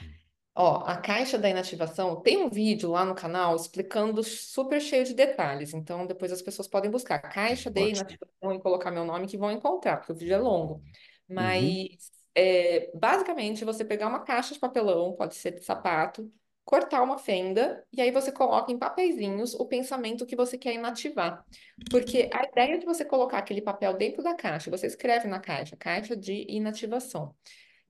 [0.54, 5.14] Ó, a caixa da inativação tem um vídeo lá no canal explicando super cheio de
[5.14, 5.72] detalhes.
[5.72, 7.96] Então, depois as pessoas podem buscar caixa de Ótimo.
[7.96, 10.74] inativação e colocar meu nome que vão encontrar, porque o vídeo é longo.
[10.74, 10.82] Uhum.
[11.28, 16.30] Mas, é, basicamente, você pegar uma caixa de papelão, pode ser de sapato,
[16.70, 21.44] cortar uma fenda e aí você coloca em papeizinhos o pensamento que você quer inativar.
[21.90, 25.76] Porque a ideia de você colocar aquele papel dentro da caixa, você escreve na caixa,
[25.76, 27.34] caixa de inativação.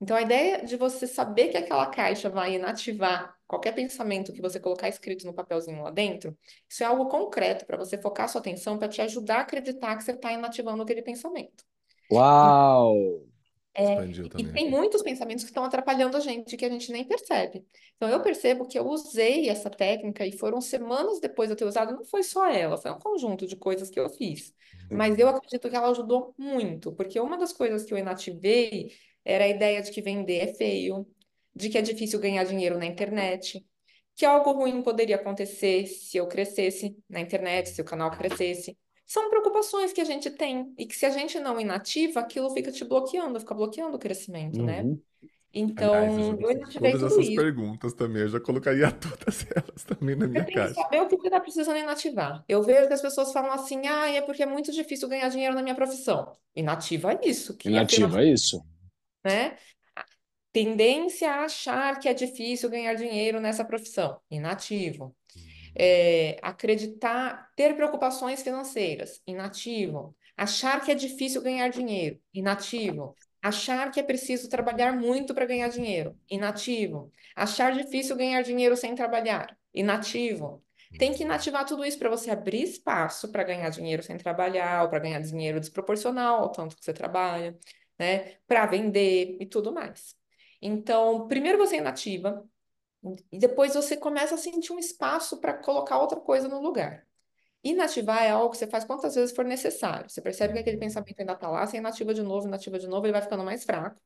[0.01, 4.59] Então, a ideia de você saber que aquela caixa vai inativar qualquer pensamento que você
[4.59, 6.35] colocar escrito no papelzinho lá dentro,
[6.67, 10.03] isso é algo concreto para você focar sua atenção para te ajudar a acreditar que
[10.03, 11.63] você está inativando aquele pensamento.
[12.11, 13.30] Uau!
[13.73, 17.65] Expandiu E tem muitos pensamentos que estão atrapalhando a gente que a gente nem percebe.
[17.95, 21.65] Então, eu percebo que eu usei essa técnica e foram semanas depois de eu ter
[21.65, 24.53] usado, não foi só ela, foi um conjunto de coisas que eu fiz.
[24.89, 28.91] Mas eu acredito que ela ajudou muito, porque uma das coisas que eu inativei
[29.23, 31.07] era a ideia de que vender é feio,
[31.55, 33.65] de que é difícil ganhar dinheiro na internet,
[34.15, 38.77] que algo ruim poderia acontecer se eu crescesse na internet, se o canal crescesse.
[39.11, 42.71] São preocupações que a gente tem e que se a gente não inativa, aquilo fica
[42.71, 44.89] te bloqueando, fica bloqueando o crescimento, né?
[44.89, 45.01] Uhum.
[45.75, 47.31] Aliás, eu já Então, eu gostei de inativei todas essas isso.
[47.31, 48.23] perguntas também.
[48.23, 50.81] Eu já colocaria todas elas também na Você minha tem que caixa.
[50.81, 52.43] saber o que você está precisando inativar.
[52.47, 55.55] Eu vejo que as pessoas falam assim, ah, é porque é muito difícil ganhar dinheiro
[55.55, 56.31] na minha profissão.
[56.55, 58.63] Inativa isso, que Inativa isso.
[59.23, 59.57] né?
[60.53, 64.19] Tendência a achar que é difícil ganhar dinheiro nessa profissão.
[64.29, 65.15] Inativo.
[65.75, 69.21] É, acreditar, ter preocupações financeiras.
[69.25, 70.15] Inativo.
[70.35, 72.19] Achar que é difícil ganhar dinheiro.
[72.33, 73.15] Inativo.
[73.41, 76.15] Achar que é preciso trabalhar muito para ganhar dinheiro.
[76.29, 77.11] Inativo.
[77.35, 79.57] Achar difícil ganhar dinheiro sem trabalhar.
[79.73, 80.63] Inativo.
[80.97, 84.89] Tem que inativar tudo isso para você abrir espaço para ganhar dinheiro sem trabalhar, ou
[84.89, 87.57] para ganhar dinheiro desproporcional ao tanto que você trabalha,
[87.97, 88.35] né?
[88.45, 90.15] Para vender e tudo mais.
[90.61, 92.45] Então, primeiro você inativa,
[93.31, 97.05] e depois você começa a sentir um espaço para colocar outra coisa no lugar.
[97.63, 100.09] Inativar é algo que você faz quantas vezes for necessário.
[100.09, 103.05] Você percebe que aquele pensamento ainda está lá, você inativa de novo, inativa de novo,
[103.05, 104.01] ele vai ficando mais fraco.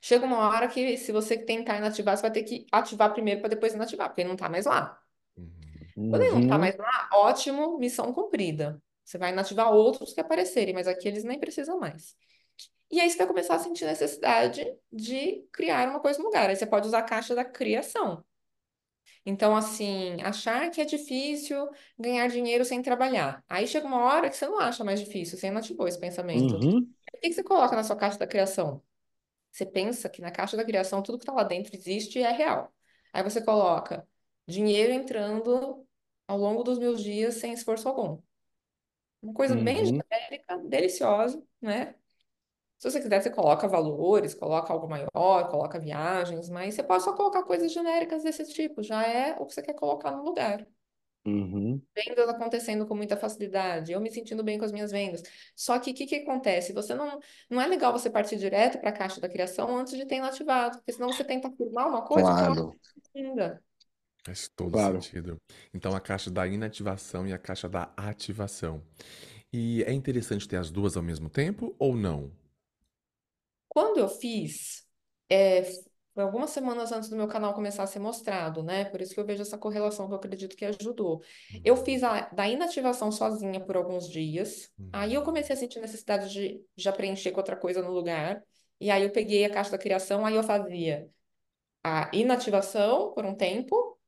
[0.00, 3.50] Chega uma hora que, se você tentar inativar, você vai ter que ativar primeiro para
[3.50, 5.00] depois inativar, porque ele não está mais lá.
[6.08, 6.58] Quando ele não está Uhum.
[6.58, 8.80] mais lá, ótimo, missão cumprida.
[9.04, 12.16] Você vai inativar outros que aparecerem, mas aqui eles nem precisam mais.
[12.94, 16.48] E aí você vai começar a sentir necessidade de criar uma coisa no lugar.
[16.48, 18.24] Aí você pode usar a caixa da criação.
[19.26, 21.68] Então, assim, achar que é difícil
[21.98, 23.44] ganhar dinheiro sem trabalhar.
[23.48, 26.56] Aí chega uma hora que você não acha mais difícil, você inativou esse pensamento.
[26.56, 26.94] Uhum.
[27.14, 28.82] O que você coloca na sua caixa da criação?
[29.52, 32.32] Você pensa que na caixa da criação tudo que está lá dentro existe e é
[32.32, 32.74] real.
[33.12, 34.06] Aí você coloca
[34.46, 35.86] dinheiro entrando
[36.28, 38.20] ao longo dos meus dias sem esforço algum.
[39.22, 40.02] Uma coisa bem Uhum.
[40.10, 41.94] genérica, deliciosa, né?
[42.78, 47.14] Se você quiser, você coloca valores, coloca algo maior, coloca viagens, mas você pode só
[47.14, 50.66] colocar coisas genéricas desse tipo, já é o que você quer colocar no lugar.
[51.26, 51.80] Uhum.
[51.96, 55.22] Vendas acontecendo com muita facilidade, eu me sentindo bem com as minhas vendas.
[55.54, 56.72] Só que o que, que acontece?
[56.72, 60.04] Você não, não é legal você partir direto para a caixa da criação antes de
[60.04, 62.76] ter inativado, porque senão você tenta afirmar uma coisa que não Claro,
[63.14, 63.62] é ainda.
[64.24, 65.00] Faz todo claro.
[65.02, 65.40] sentido.
[65.72, 68.82] Então, a caixa da inativação e a caixa da ativação.
[69.52, 72.32] E é interessante ter as duas ao mesmo tempo ou não?
[73.74, 74.86] Quando eu fiz,
[75.28, 75.62] é,
[76.16, 78.84] algumas semanas antes do meu canal começar a ser mostrado, né?
[78.84, 81.22] Por isso que eu vejo essa correlação que eu acredito que ajudou.
[81.64, 84.72] Eu fiz a da inativação sozinha por alguns dias.
[84.92, 88.42] Aí eu comecei a sentir necessidade de já preencher com outra coisa no lugar.
[88.80, 91.08] E aí eu peguei a caixa da criação, aí eu fazia
[91.82, 93.98] a inativação por um tempo,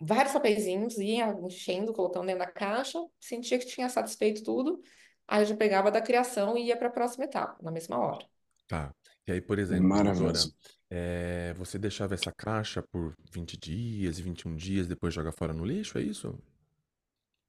[0.00, 4.80] vários papeizinhos, ia enchendo, colocando dentro da caixa, sentia que tinha satisfeito tudo.
[5.26, 8.35] Aí eu já pegava da criação e ia para a próxima etapa, na mesma hora.
[8.68, 8.92] Tá.
[9.26, 10.52] E aí, por exemplo, doutora, Maravilhoso.
[10.90, 15.64] é, você deixava essa caixa por 20 dias e 21 dias, depois joga fora no
[15.64, 16.38] lixo, é isso?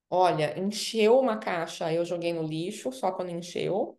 [0.09, 3.97] Olha, encheu uma caixa, eu joguei no lixo, só quando encheu.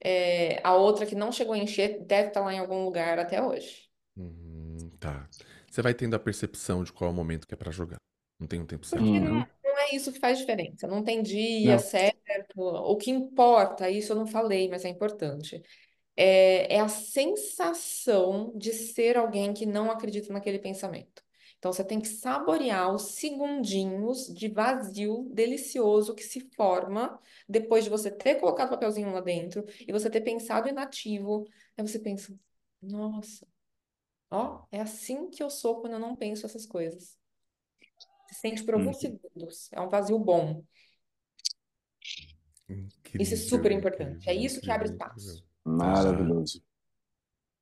[0.00, 3.42] É, a outra que não chegou a encher deve estar lá em algum lugar até
[3.42, 3.90] hoje.
[4.16, 5.28] Hum, tá.
[5.70, 7.98] Você vai tendo a percepção de qual é o momento que é pra jogar.
[8.38, 9.30] Não tem um tempo certo, Porque né?
[9.30, 9.46] não, Uhum.
[9.64, 11.78] não é isso que faz diferença, não tem dia Não.
[11.78, 12.16] certo.
[12.60, 15.62] O que importa, isso eu não falei, mas é importante,
[16.16, 21.22] é, é a sensação de ser alguém que não acredita naquele pensamento.
[21.58, 27.90] Então você tem que saborear os segundinhos de vazio delicioso que se forma depois de
[27.90, 31.44] você ter colocado o papelzinho lá dentro e você ter pensado inativo.
[31.76, 32.34] Aí você pensa,
[32.80, 33.46] nossa,
[34.30, 37.18] ó, é assim que eu sou quando eu não penso essas coisas.
[38.26, 39.00] Se sente por alguns Uhum.
[39.00, 39.68] segundos.
[39.72, 40.64] É um vazio bom.
[43.18, 44.28] Isso é super Incrível, importante.
[44.28, 45.40] É incrível, isso que abre incrível, espaço.
[45.66, 45.86] Incrível.
[45.86, 46.62] Maravilhoso.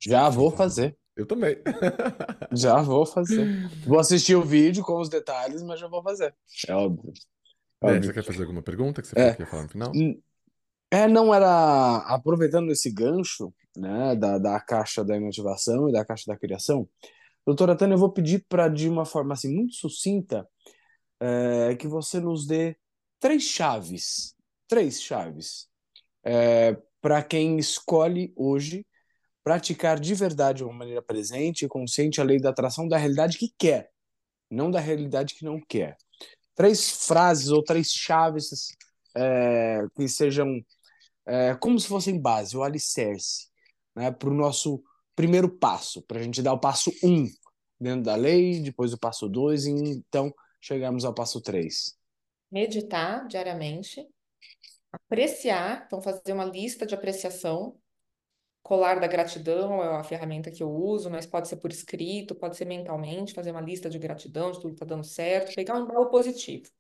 [0.01, 0.97] Já vou fazer.
[1.17, 1.57] Eu também.
[2.53, 3.69] Já vou fazer.
[3.85, 6.33] Vou assistir o vídeo com os detalhes, mas já vou fazer.
[6.69, 7.13] É óbvio.
[7.83, 8.05] É, Óbvio.
[8.05, 9.23] você quer fazer alguma pergunta que você É.
[9.23, 9.93] falou que ia falar no final?
[10.91, 16.25] É, não era aproveitando esse gancho, né, da, da caixa da inativação e da caixa
[16.27, 16.89] da criação.
[17.47, 20.49] Doutora Tânia, eu vou pedir para, de uma forma assim muito sucinta,
[21.21, 22.77] é, que você nos dê
[23.21, 24.35] três chaves,
[24.69, 25.69] três chaves,
[27.01, 28.87] para quem escolhe hoje
[29.43, 33.39] praticar de verdade, de uma maneira presente e consciente, a lei da atração da realidade
[33.39, 33.91] que quer,
[34.51, 35.97] não da realidade que não quer.
[36.55, 38.69] Três frases ou três chaves
[39.17, 40.61] é, que sejam
[41.27, 43.49] é, como se fossem base, o alicerce,
[43.95, 44.83] né, para o nosso
[45.15, 47.27] primeiro passo, para a gente dar o passo um
[47.81, 51.97] dentro da lei, depois o passo dois, e então chegamos ao passo três.
[52.51, 54.07] Meditar diariamente,
[54.93, 57.79] apreciar, então fazer uma lista de apreciação.
[58.63, 62.57] Colar da gratidão é a ferramenta que eu uso, mas pode ser por escrito, pode
[62.57, 65.85] ser mentalmente, fazer uma lista de gratidão, de tudo que está dando certo, pegar um
[65.85, 66.71] embalo positivo.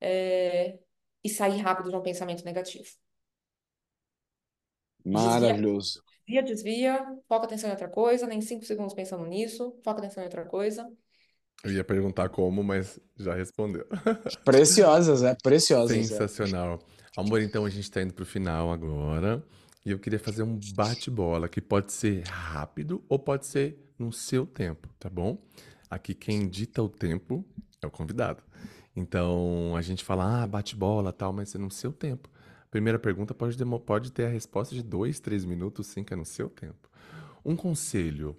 [0.00, 0.78] É,
[1.24, 2.88] E sair rápido de um pensamento negativo.
[5.04, 6.02] Maravilhoso.
[6.26, 10.26] desvia, desvia, foca atenção em outra coisa, nem cinco segundos pensando nisso, foca atenção em
[10.26, 10.90] outra coisa.
[11.64, 13.86] Eu ia perguntar como, mas já respondeu.
[14.44, 15.96] Preciosas, é, preciosas.
[15.96, 16.02] é.
[16.02, 16.80] Sensacional.
[17.16, 19.44] Amor, então a gente tá indo pro final agora.
[19.84, 24.46] E eu queria fazer um bate-bola que pode ser rápido ou pode ser no seu
[24.46, 25.38] tempo, tá bom?
[25.90, 27.44] Aqui quem dita o tempo
[27.80, 28.42] é o convidado.
[28.94, 32.28] Então a gente fala, ah, bate-bola tal, mas é no seu tempo.
[32.70, 36.24] Primeira pergunta pode, pode ter a resposta de dois, três minutos, sim, que é no
[36.24, 36.88] seu tempo.
[37.44, 38.36] Um conselho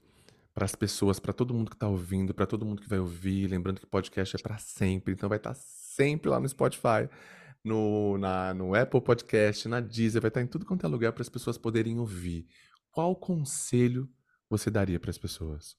[0.53, 3.47] para as pessoas, para todo mundo que está ouvindo, para todo mundo que vai ouvir,
[3.47, 7.09] lembrando que podcast é para sempre, então vai estar sempre lá no Spotify,
[7.63, 11.21] no, na, no Apple Podcast, na Deezer, vai estar em tudo quanto é lugar para
[11.21, 12.45] as pessoas poderem ouvir.
[12.91, 14.09] Qual conselho
[14.49, 15.75] você daria para as pessoas?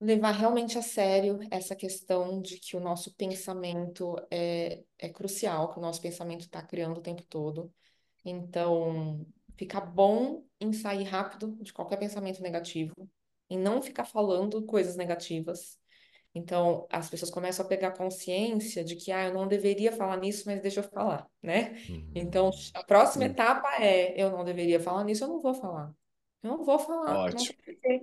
[0.00, 5.78] levar realmente a sério essa questão de que o nosso pensamento é, é crucial, que
[5.78, 7.72] o nosso pensamento está criando o tempo todo.
[8.24, 9.26] Então,
[9.58, 12.94] ficar bom em sair rápido de qualquer pensamento negativo,
[13.50, 15.78] em não ficar falando coisas negativas.
[16.34, 20.44] Então, as pessoas começam a pegar consciência de que, ah, eu não deveria falar nisso,
[20.46, 21.76] mas deixa eu falar, né?
[22.14, 22.52] Então, Uhum.
[22.74, 25.92] a próxima Hum, etapa é, eu não deveria falar nisso, eu não vou falar.
[26.42, 27.54] Eu não vou falar, Ótimo.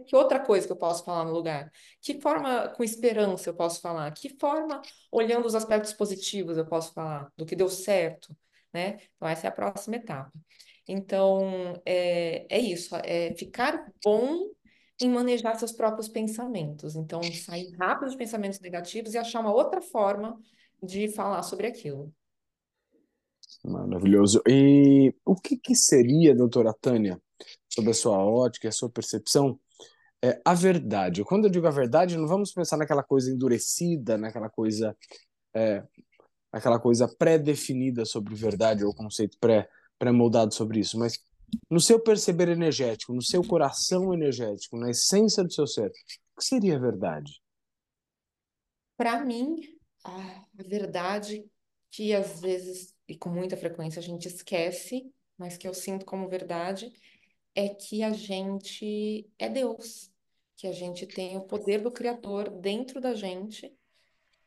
[0.08, 1.72] Que outra coisa que eu posso falar no lugar?
[2.01, 4.12] Que forma, com esperança, eu posso falar?
[4.12, 4.82] Que forma,
[5.12, 8.36] olhando os aspectos positivos, eu posso falar do que deu certo,
[8.74, 8.97] né?
[9.16, 10.32] Então, essa é a próxima etapa.
[10.88, 14.50] Então, é, é isso, é ficar bom
[15.02, 16.96] em manejar seus próprios pensamentos.
[16.96, 20.40] Então, sair rápido de pensamentos negativos e achar uma outra forma
[20.82, 22.14] de falar sobre aquilo.
[23.64, 24.42] Maravilhoso.
[24.48, 27.20] E o que que seria, doutora Tânia,
[27.68, 29.60] sob a sua ótica a sua percepção,
[30.24, 31.24] é a verdade?
[31.24, 34.96] Quando eu digo a verdade, não vamos pensar naquela coisa endurecida, naquela coisa,
[35.54, 35.84] é,
[36.52, 41.20] aquela coisa pré-definida sobre verdade ou conceito pré, pré-moldado sobre isso, mas
[41.70, 46.46] no seu perceber energético, no seu coração energético, na essência do seu ser, o que
[46.46, 47.41] seria verdade?
[48.98, 49.56] Para mim,
[50.04, 51.46] a verdade
[51.91, 56.28] que às vezes, e com muita frequência, a gente esquece, mas que eu sinto como
[56.28, 56.91] verdade,
[57.54, 60.12] é que a gente é Deus,
[60.58, 63.74] que a gente tem o poder do Criador dentro da gente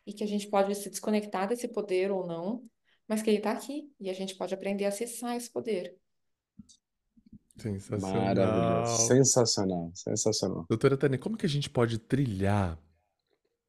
[0.06, 2.62] e que a gente pode se desconectar desse poder ou não,
[3.08, 5.96] mas que ele está aqui e a gente pode aprender a acessar esse poder.
[8.00, 8.00] Maravilhoso.
[8.00, 8.86] Sensacional.
[8.86, 10.66] Sensacional, sensacional.
[10.68, 12.78] Doutora Tânia, como que a gente pode trilhar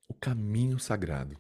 [0.08, 1.36] o caminho sagrado?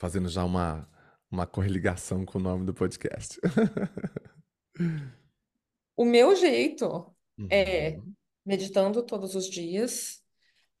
[0.00, 0.88] Fazendo já uma,
[1.30, 3.38] uma correligação com o nome do podcast.
[5.96, 7.14] O meu jeito
[7.48, 8.12] é Uhum.
[8.44, 10.20] meditando todos os dias,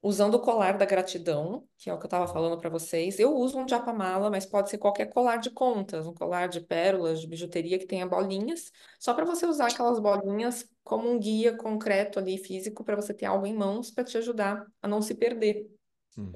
[0.04, 3.18] usando o colar da gratidão, que é o que eu estava falando para vocês.
[3.18, 7.20] Eu uso um japamala, mas pode ser qualquer colar de contas, um colar de pérolas,
[7.20, 12.18] de bijuteria que tenha bolinhas, só para você usar aquelas bolinhas como um guia concreto
[12.18, 15.66] ali, físico, para você ter algo em mãos para te ajudar a não se perder.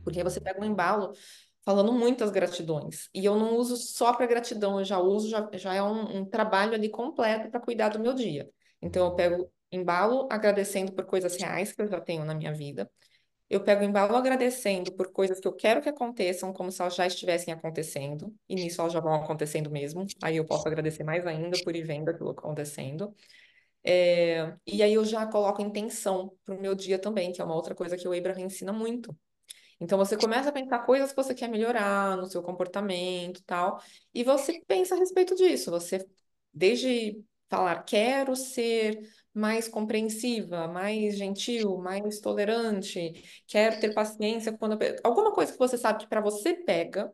[0.05, 0.45] Porque você Uhum.
[0.45, 1.13] pega um embalo
[1.65, 3.09] falando muitas gratidões.
[3.15, 6.25] E eu não uso só para gratidão, eu já uso, já, já é um, um
[6.25, 8.49] trabalho ali completo para cuidar do meu dia.
[8.81, 12.91] Então eu pego embalo agradecendo por coisas reais que eu já tenho na minha vida.
[13.51, 17.07] Eu pego embalo agradecendo por coisas que eu quero que aconteçam, como se elas já
[17.07, 20.07] estivessem acontecendo, e nisso elas já vão acontecendo mesmo.
[20.23, 23.15] Aí eu posso agradecer mais ainda por ir vendo aquilo acontecendo.
[23.83, 27.55] É, e aí eu já coloco intenção para o meu dia também, que é uma
[27.55, 29.17] outra coisa que o Abraham ensina muito.
[29.81, 33.81] Então você começa a pensar coisas que você quer melhorar no seu comportamento, tal,
[34.13, 35.71] e você pensa a respeito disso.
[35.71, 36.05] Você
[36.53, 39.01] desde falar quero ser
[39.35, 46.01] mais compreensiva, mais gentil, mais tolerante, quero ter paciência quando alguma coisa que você sabe
[46.01, 47.13] que para você pega,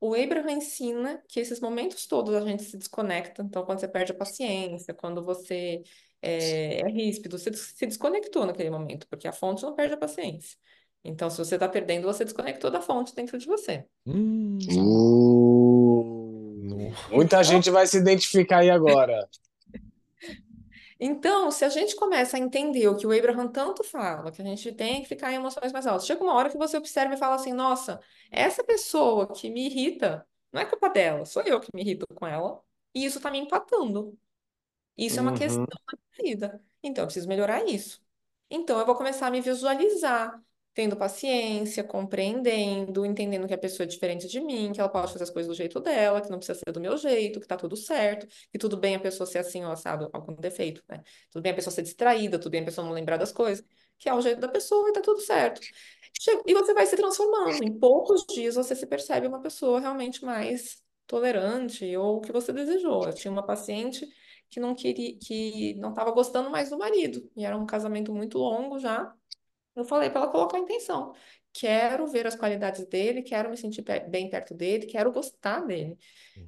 [0.00, 3.42] o Abraham ensina que esses momentos todos a gente se desconecta.
[3.42, 5.82] Então, quando você perde a paciência, quando você
[6.22, 10.56] é, é ríspido, você se desconectou naquele momento, porque a fonte não perde a paciência.
[11.04, 13.84] Então, se você está perdendo, você desconectou da fonte dentro de você.
[14.06, 14.58] Hum.
[15.72, 19.28] Uh, muita gente vai se identificar aí agora.
[21.00, 24.44] Então, se a gente começa a entender o que o Abraham tanto fala, que a
[24.44, 27.16] gente tem que ficar em emoções mais altas, chega uma hora que você observa e
[27.16, 28.00] fala assim: nossa,
[28.30, 32.26] essa pessoa que me irrita, não é culpa dela, sou eu que me irrito com
[32.26, 32.60] ela,
[32.94, 34.18] e isso está me empatando.
[34.96, 35.66] Isso é uma questão Uhum.
[35.68, 36.64] da minha vida.
[36.82, 38.02] Então, eu preciso melhorar isso.
[38.50, 40.42] Então, eu vou começar a me visualizar,
[40.78, 45.24] tendo paciência, compreendendo, entendendo que a pessoa é diferente de mim, que ela pode fazer
[45.24, 47.76] as coisas do jeito dela, que não precisa ser do meu jeito, que tá tudo
[47.76, 51.02] certo, que tudo bem a pessoa ser assim ou assado, algum defeito, né?
[51.32, 53.64] Tudo bem a pessoa ser distraída, tudo bem a pessoa não lembrar das coisas,
[53.98, 55.60] que é o jeito da pessoa e tá tudo certo.
[56.46, 57.60] E você vai se transformando.
[57.60, 62.52] Em poucos dias você se percebe uma pessoa realmente mais tolerante ou o que você
[62.52, 63.04] desejou.
[63.04, 64.06] Eu tinha uma paciente
[64.48, 67.28] que não queria, que não estava gostando mais do marido.
[67.36, 69.12] E era um casamento muito longo já.
[69.78, 71.14] Eu falei para ela colocar a intenção.
[71.52, 75.96] Quero ver as qualidades dele, quero me sentir bem perto dele, quero gostar dele.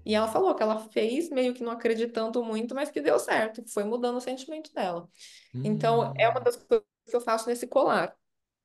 [0.05, 3.63] E ela falou que ela fez meio que não acreditando muito, mas que deu certo,
[3.73, 5.09] foi mudando o sentimento dela.
[5.55, 8.15] Então, é uma das coisas que eu faço nesse colar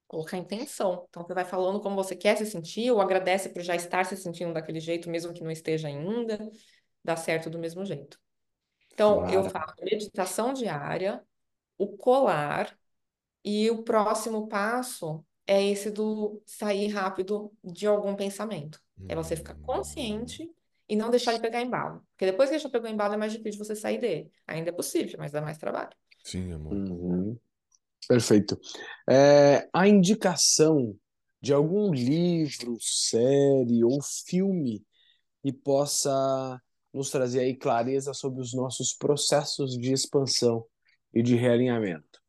[0.08, 1.06] colocar intenção.
[1.10, 4.16] Então, você vai falando como você quer se sentir, ou agradece por já estar se
[4.16, 6.38] sentindo daquele jeito, mesmo que não esteja ainda,
[7.04, 8.20] dá certo do mesmo jeito.
[8.94, 9.34] Então, claro.
[9.34, 11.24] eu faço meditação diária,
[11.78, 12.78] o colar,
[13.46, 18.82] e o próximo passo é esse do sair rápido de algum pensamento.
[19.08, 20.50] É você ficar consciente
[20.90, 22.02] e não deixar de pegar embalo.
[22.12, 24.32] Porque depois que já pegou embalo, é mais difícil você sair dele.
[24.48, 25.92] Ainda é possível, mas dá mais trabalho.
[26.24, 26.74] Sim, amor.
[26.74, 27.38] Uhum.
[28.08, 28.60] Perfeito.
[29.08, 30.96] É, a indicação
[31.40, 34.84] de algum livro, série ou filme
[35.44, 36.60] que possa
[36.92, 40.66] nos trazer aí clareza sobre os nossos processos de expansão
[41.14, 42.25] e de realinhamento.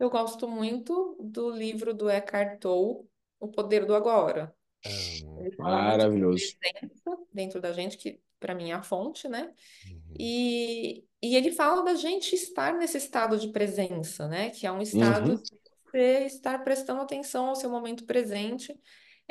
[0.00, 3.06] Eu gosto muito do livro do Eckhart Tolle,
[3.38, 4.54] O Poder do Agora.
[4.82, 6.56] Ele fala Maravilhoso.
[7.30, 9.52] dentro da gente, que para mim é a fonte, né?
[9.86, 10.14] Uhum.
[10.18, 14.48] E, e ele fala da gente estar nesse estado de presença, né?
[14.48, 15.36] Que é um estado uhum.
[15.36, 15.50] de
[15.84, 18.74] você estar prestando atenção ao seu momento presente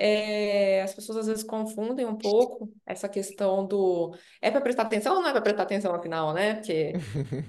[0.01, 5.17] é, as pessoas às vezes confundem um pouco essa questão do é para prestar atenção
[5.17, 6.53] ou não é para prestar atenção afinal, né?
[6.53, 6.93] Porque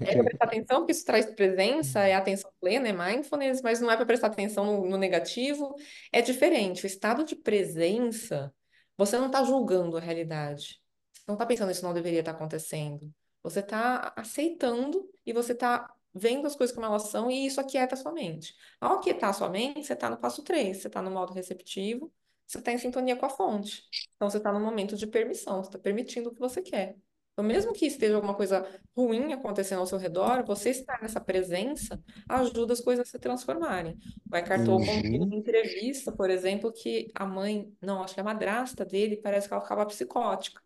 [0.00, 3.88] é para prestar atenção porque isso traz presença, é atenção plena, é mindfulness, mas não
[3.88, 5.76] é para prestar atenção no, no, negativo.
[6.12, 6.82] É diferente.
[6.82, 8.52] O estado de presença,
[8.98, 10.80] você não está julgando a realidade.
[11.14, 13.12] Você não está pensando isso não deveria estar tá acontecendo.
[13.44, 17.94] Você está aceitando e você está vendo as coisas como elas são e isso aquieta
[17.94, 18.56] a sua mente.
[18.80, 22.12] Ao aquietar a sua mente, você está no passo 3, você está no modo receptivo,
[22.50, 23.84] você está em sintonia com a fonte.
[24.16, 26.96] Então, você está no momento de permissão, você está permitindo o que você quer.
[27.32, 32.02] Então, mesmo que esteja alguma coisa ruim acontecendo ao seu redor, você estar nessa presença
[32.28, 33.96] ajuda as coisas a se transformarem.
[34.30, 35.38] O Eckhart Tolle contou em uhum.
[35.38, 39.62] entrevista, por exemplo, que a mãe, não, acho que a madrasta dele, parece que ela
[39.62, 40.60] ficava psicótica.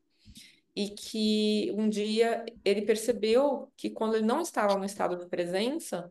[0.75, 6.11] E que um dia ele percebeu que quando ele não estava no estado de presença,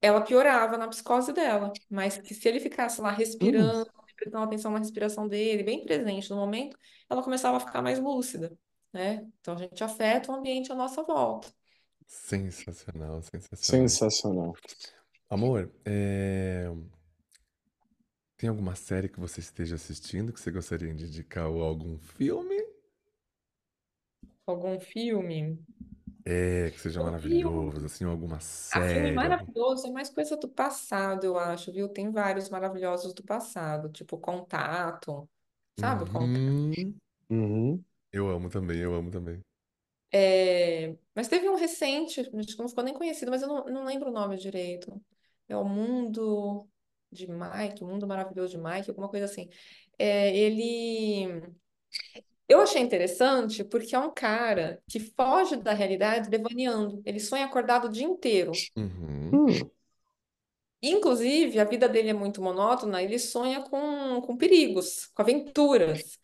[0.00, 1.72] ela piorava na psicose dela.
[1.88, 6.30] Mas que se ele ficasse lá respirando, hum prestando atenção na respiração dele, bem presente
[6.30, 6.76] no momento,
[7.08, 8.56] ela começava a ficar mais lúcida,
[8.92, 9.26] né?
[9.40, 11.52] Então a gente afeta o ambiente à nossa volta.
[12.06, 13.88] Sensacional, sensacional.
[13.88, 14.54] Sensacional.
[15.28, 16.66] Amor, é...
[18.36, 22.62] tem alguma série que você esteja assistindo que você gostaria de indicar ou algum filme?
[24.46, 25.58] Algum filme?
[26.26, 28.40] É, que seja maravilhoso, assim, alguma
[28.70, 29.52] Ah, filme série, algum...
[29.52, 31.88] maravilhoso é mais coisa do passado, eu acho, viu?
[31.88, 35.28] Tem vários maravilhosos do passado, tipo Contato,
[35.78, 36.44] sabe o Contato?
[36.72, 36.98] Uhum.
[37.30, 37.84] Uhum.
[38.12, 39.40] Eu amo também, eu amo também.
[40.12, 43.84] É, Mas teve um recente, acho que não ficou nem conhecido, mas eu não, não
[43.84, 45.00] lembro o nome direito.
[45.48, 46.68] É o Mundo
[47.10, 49.48] de Mike, o Mundo Maravilhoso de Mike, alguma coisa assim.
[49.98, 51.52] É, ele
[52.48, 57.02] eu achei interessante porque é um cara que foge da realidade devaneando.
[57.04, 58.52] Ele sonha acordado o dia inteiro.
[58.76, 59.30] Uhum.
[59.32, 59.70] Hum.
[60.82, 66.18] Inclusive, a vida dele é muito monótona, ele sonha com, com perigos, com aventuras.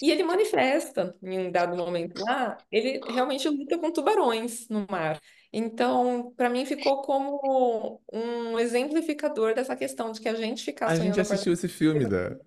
[0.00, 5.20] E ele manifesta, em um dado momento lá, ele realmente luta com tubarões no mar.
[5.52, 10.96] Então, para mim, ficou como um exemplificador dessa questão de que a gente ficar A
[10.96, 12.38] gente assistiu esse filme da.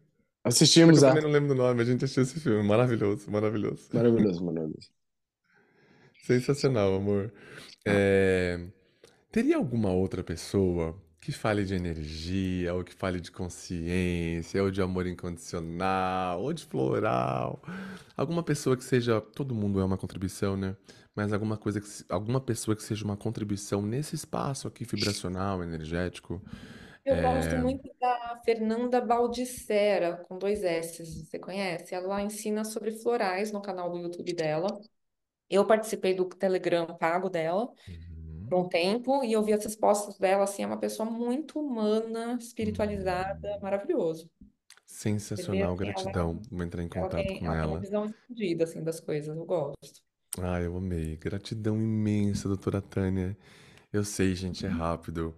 [0.79, 1.13] Só que Assistimos eu a.
[1.13, 2.63] também não lembro do nome, a gente assistiu esse filme.
[2.67, 3.89] Maravilhoso, maravilhoso.
[3.93, 4.89] Maravilhoso, maravilhoso.
[6.21, 7.33] Sensacional, amor.
[7.85, 8.59] É,
[9.31, 14.81] Teria alguma outra pessoa que fale de energia, ou que fale de consciência, ou de
[14.81, 17.61] amor incondicional, ou de floral?
[18.17, 19.21] Alguma pessoa que seja.
[19.21, 20.77] Todo mundo é uma contribuição, né?
[21.15, 26.41] Mas alguma coisa que, alguma pessoa que seja uma contribuição nesse espaço aqui vibracional, energético.
[27.09, 31.93] Eu gosto muito da Fernanda Baldissera, com dois S, você conhece?
[31.95, 34.67] Ela ensina sobre florais no canal do YouTube dela.
[35.49, 38.45] Eu participei do Telegram pago dela Uhum.
[38.49, 42.37] por um tempo e eu vi as respostas dela, assim, é uma pessoa muito humana,
[42.39, 43.59] espiritualizada, Hum.
[43.61, 44.29] maravilhoso.
[44.85, 46.41] Sensacional, assim, ela, gratidão.
[46.51, 47.79] Vou entrar em ela contato tem, com ela tem uma ela.
[47.79, 50.01] visão expandida, assim, das coisas, eu gosto.
[50.37, 51.17] Ah, eu amei.
[51.17, 53.37] Gratidão imensa, doutora Tânia.
[53.93, 55.35] Eu sei, gente, é rápido,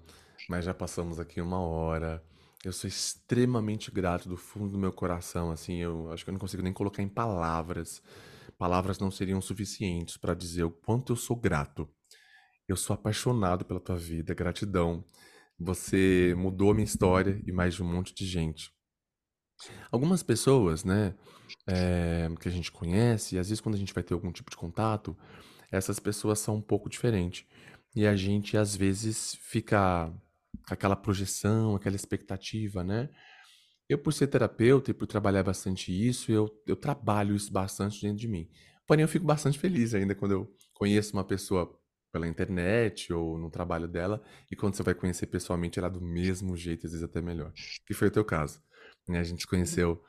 [0.51, 2.21] mas já passamos aqui uma hora.
[2.61, 6.39] Eu sou extremamente grato do fundo do meu coração, assim, eu acho que eu não
[6.39, 8.03] consigo nem colocar em palavras.
[8.57, 11.89] Palavras não seriam suficientes para dizer o quanto eu sou grato.
[12.67, 15.05] Eu sou apaixonado pela tua vida, gratidão.
[15.57, 18.73] Você mudou a minha história e mais de um monte de gente.
[19.89, 21.15] Algumas pessoas, né,
[21.65, 24.51] é, que a gente conhece, e às vezes quando a gente vai ter algum tipo
[24.51, 25.15] de contato,
[25.71, 27.45] essas pessoas são um pouco diferentes.
[27.95, 30.13] E a gente, às vezes, fica
[30.67, 33.09] com aquela projeção, aquela expectativa, né?
[33.89, 38.17] Eu, por ser terapeuta e por trabalhar bastante isso, eu, eu trabalho isso bastante dentro
[38.17, 38.49] de mim.
[38.87, 41.77] Porém, eu fico bastante feliz ainda quando eu conheço uma pessoa
[42.11, 44.21] pela internet ou no trabalho dela,
[44.51, 47.53] e quando você vai conhecer pessoalmente ela é do mesmo jeito, às vezes até melhor.
[47.85, 48.61] Que foi o teu caso.
[49.07, 49.19] Né?
[49.19, 50.03] A gente se conheceu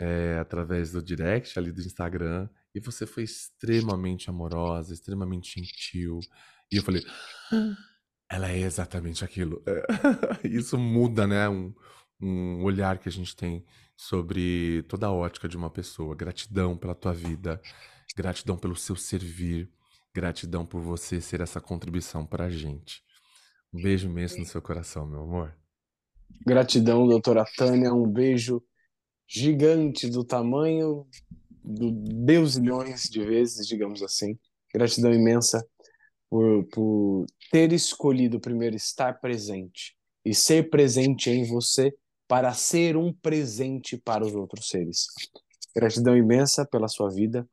[0.00, 6.20] é, através do direct ali do Instagram, e você foi extremamente amorosa, extremamente gentil.
[6.70, 7.02] E eu falei,
[7.52, 7.76] ah,
[8.30, 9.62] ela é exatamente aquilo.
[9.66, 10.46] É.
[10.46, 11.48] Isso muda, né?
[11.48, 11.74] Um,
[12.20, 13.64] um olhar que a gente tem
[13.96, 16.14] sobre toda a ótica de uma pessoa.
[16.14, 17.60] Gratidão pela tua vida,
[18.16, 19.70] gratidão pelo seu servir,
[20.14, 23.02] gratidão por você ser essa contribuição para a gente.
[23.72, 25.54] Um beijo mesmo no seu coração, meu amor.
[26.46, 27.92] Gratidão, doutora Tânia.
[27.92, 28.62] Um beijo
[29.26, 31.06] gigante do tamanho
[31.62, 34.38] do Deus milhões de vezes, digamos assim.
[34.72, 35.66] Gratidão imensa
[36.30, 41.94] por, por ter escolhido primeiro estar presente e ser presente em você
[42.26, 45.06] para ser um presente para os outros seres.
[45.74, 47.48] Gratidão imensa pela sua vida.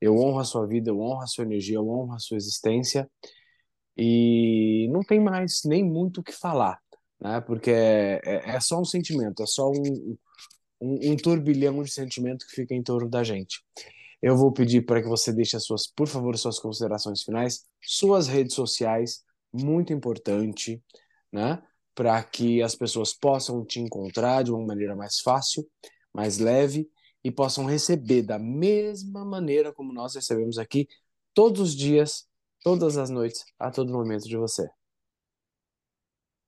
[0.00, 3.10] Eu honro a sua vida, eu honro a sua energia, eu honro a sua existência.
[3.96, 6.78] E não tem mais nem muito o que falar,
[7.20, 7.40] né?
[7.40, 10.16] Porque é, é, é só um sentimento, é só um,
[10.80, 13.62] um, um turbilhão de sentimento que fica em torno da gente.
[14.22, 18.28] Eu vou pedir para que você deixe as suas, por favor, suas considerações finais, suas
[18.28, 20.82] redes sociais, muito importante,
[21.32, 21.62] né?
[21.94, 25.68] para que as pessoas possam te encontrar de uma maneira mais fácil,
[26.12, 26.88] mais leve
[27.22, 30.88] e possam receber da mesma maneira como nós recebemos aqui
[31.34, 32.26] todos os dias,
[32.62, 34.68] todas as noites, a todo momento de você.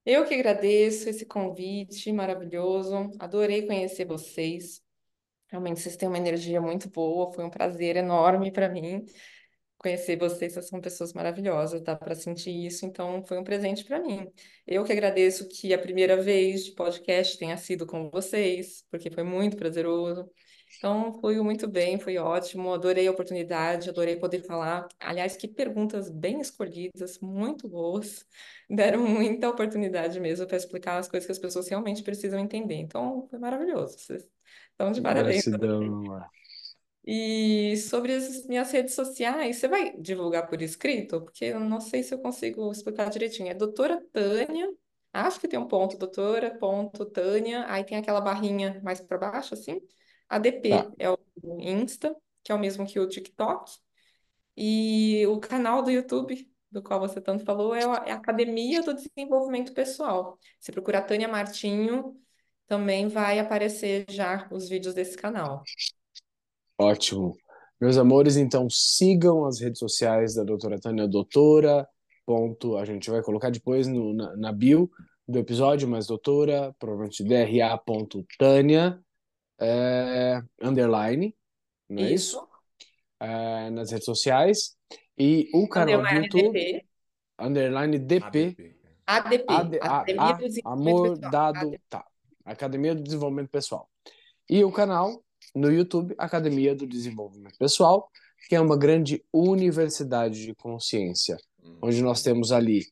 [0.05, 3.11] Eu que agradeço esse convite maravilhoso.
[3.19, 4.82] Adorei conhecer vocês.
[5.53, 7.31] Realmente vocês têm uma energia muito boa.
[7.33, 9.07] Foi um prazer enorme para mim
[9.83, 14.01] conhecer vocês, vocês são pessoas maravilosas, dá para sentir isso, então foi um presente para
[14.01, 14.29] mim.
[14.65, 19.24] Eu que agradeço que a primeira vez de podcast tenha sido com vocês, porque foi
[19.24, 20.31] muito prazeroso.
[20.78, 24.89] Então, foi muito bem, foi ótimo, adorei a oportunidade, adorei poder falar.
[24.99, 28.27] Aliás, que perguntas bem escolhidas, muito boas,
[28.69, 32.74] deram muita oportunidade mesmo para explicar as coisas que as pessoas realmente precisam entender.
[32.74, 33.99] Então, foi maravilhoso.
[33.99, 34.28] Vocês
[34.73, 35.47] estão de parabéns.
[35.47, 36.23] Gratidão.
[37.05, 41.20] E sobre as minhas redes sociais, você vai divulgar por escrito?
[41.20, 43.49] Porque eu não sei se eu consigo explicar direitinho.
[43.49, 44.73] É doutora Tânia,
[45.12, 49.55] acho que tem um ponto, doutora, ponto, Tânia, aí tem aquela barrinha mais para baixo,
[49.55, 49.81] assim.
[50.37, 50.93] ADP Tá.
[50.99, 51.19] é o
[51.59, 53.71] Insta, que é o mesmo que o TikTok.
[54.57, 58.83] E o canal do YouTube, do qual você tanto falou, é a é a Academia
[58.83, 60.39] do Desenvolvimento Pessoal.
[60.61, 62.17] Se procurar Tânia Martinho,
[62.67, 65.63] também vai aparecer já os vídeos desse canal.
[66.79, 67.37] Ótimo.
[67.81, 71.87] Meus amores, então sigam as redes sociais da doutora Tânia, doutora,
[72.25, 74.89] ponto, a gente vai colocar depois no, na, na bio
[75.27, 79.03] do episódio, mas doutora, provavelmente DRA ponto Tânia,
[79.63, 81.35] é, underline,
[81.89, 82.37] não é isso?
[82.37, 82.49] Isso.
[83.21, 84.77] É, nas redes sociais.
[85.17, 86.87] E o canal do Underline YouTube, DP.
[87.39, 88.77] underline DP,
[89.07, 89.47] ADP.
[89.47, 91.31] AD, A, Academia A, do Desenvolvimento Amor Pessoal.
[91.31, 91.81] Dado, ADP.
[91.89, 92.05] tá.
[92.45, 93.91] Academia do Desenvolvimento Pessoal.
[94.51, 95.23] E o canal
[95.55, 98.11] no YouTube, Academia do Desenvolvimento Pessoal,
[98.49, 101.37] que é uma grande universidade de consciência,
[101.81, 102.85] onde nós temos ali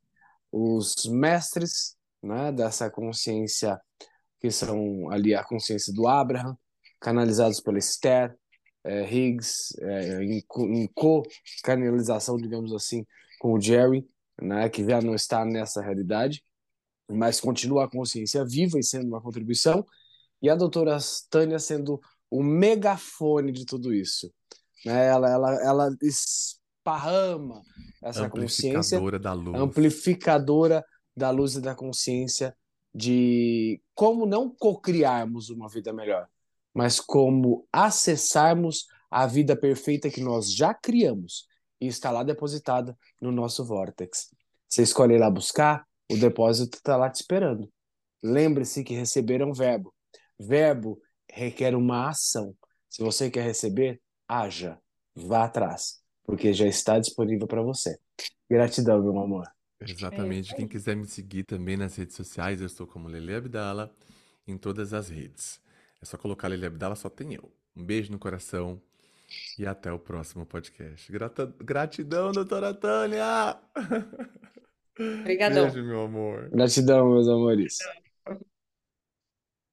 [0.53, 3.81] os mestres né, dessa consciência,
[4.41, 6.57] que são ali a consciência do Abraham,
[7.01, 8.35] canalizados pela Esther
[8.85, 13.05] é, Higgs, é, em, co- em co-canalização, digamos assim,
[13.39, 14.09] com o Jerry,
[14.41, 16.43] né, que já não está nessa realidade,
[17.11, 19.85] mas continua a consciência viva e sendo uma contribuição,
[20.41, 20.97] e a doutora
[21.29, 22.01] Tânia sendo
[22.31, 24.33] o megafone de tudo isso.
[24.87, 25.07] Né?
[25.09, 27.61] Ela, ela, ela esparrama
[28.03, 29.61] essa consciência Amplificadora da luz.
[29.61, 30.85] amplificadora
[31.15, 32.57] da luz e da consciência
[32.95, 36.29] de como não cocriarmos uma vida melhor,
[36.75, 41.47] mas como acessarmos a vida perfeita que nós já criamos
[41.81, 44.31] e está lá depositada no nosso vórtex.
[44.69, 47.71] Você escolhe ir lá buscar, o depósito está lá te esperando.
[48.23, 49.95] Lembre-se que receber é um verbo.
[50.39, 51.01] Verbo
[51.31, 52.55] requer uma ação.
[52.89, 54.79] Se você quer receber, haja,
[55.15, 57.99] vá atrás, porque já está disponível para você.
[58.49, 59.47] Gratidão, meu amor.
[59.81, 60.52] Exatamente.
[60.52, 63.94] É Quem quiser me seguir também nas redes sociais, eu estou como Lele Abdala
[64.47, 65.61] em todas as redes.
[66.02, 67.51] É só colocar Lele Abdala, só tem eu.
[67.77, 68.81] Um beijo no coração
[69.59, 71.11] e até o próximo podcast.
[71.11, 73.57] Grata- Gratidão, doutora Tânia!
[74.98, 75.70] Obrigadão.
[75.70, 76.51] Beijo, meu amor.
[76.51, 77.78] Gratidão, meus amores.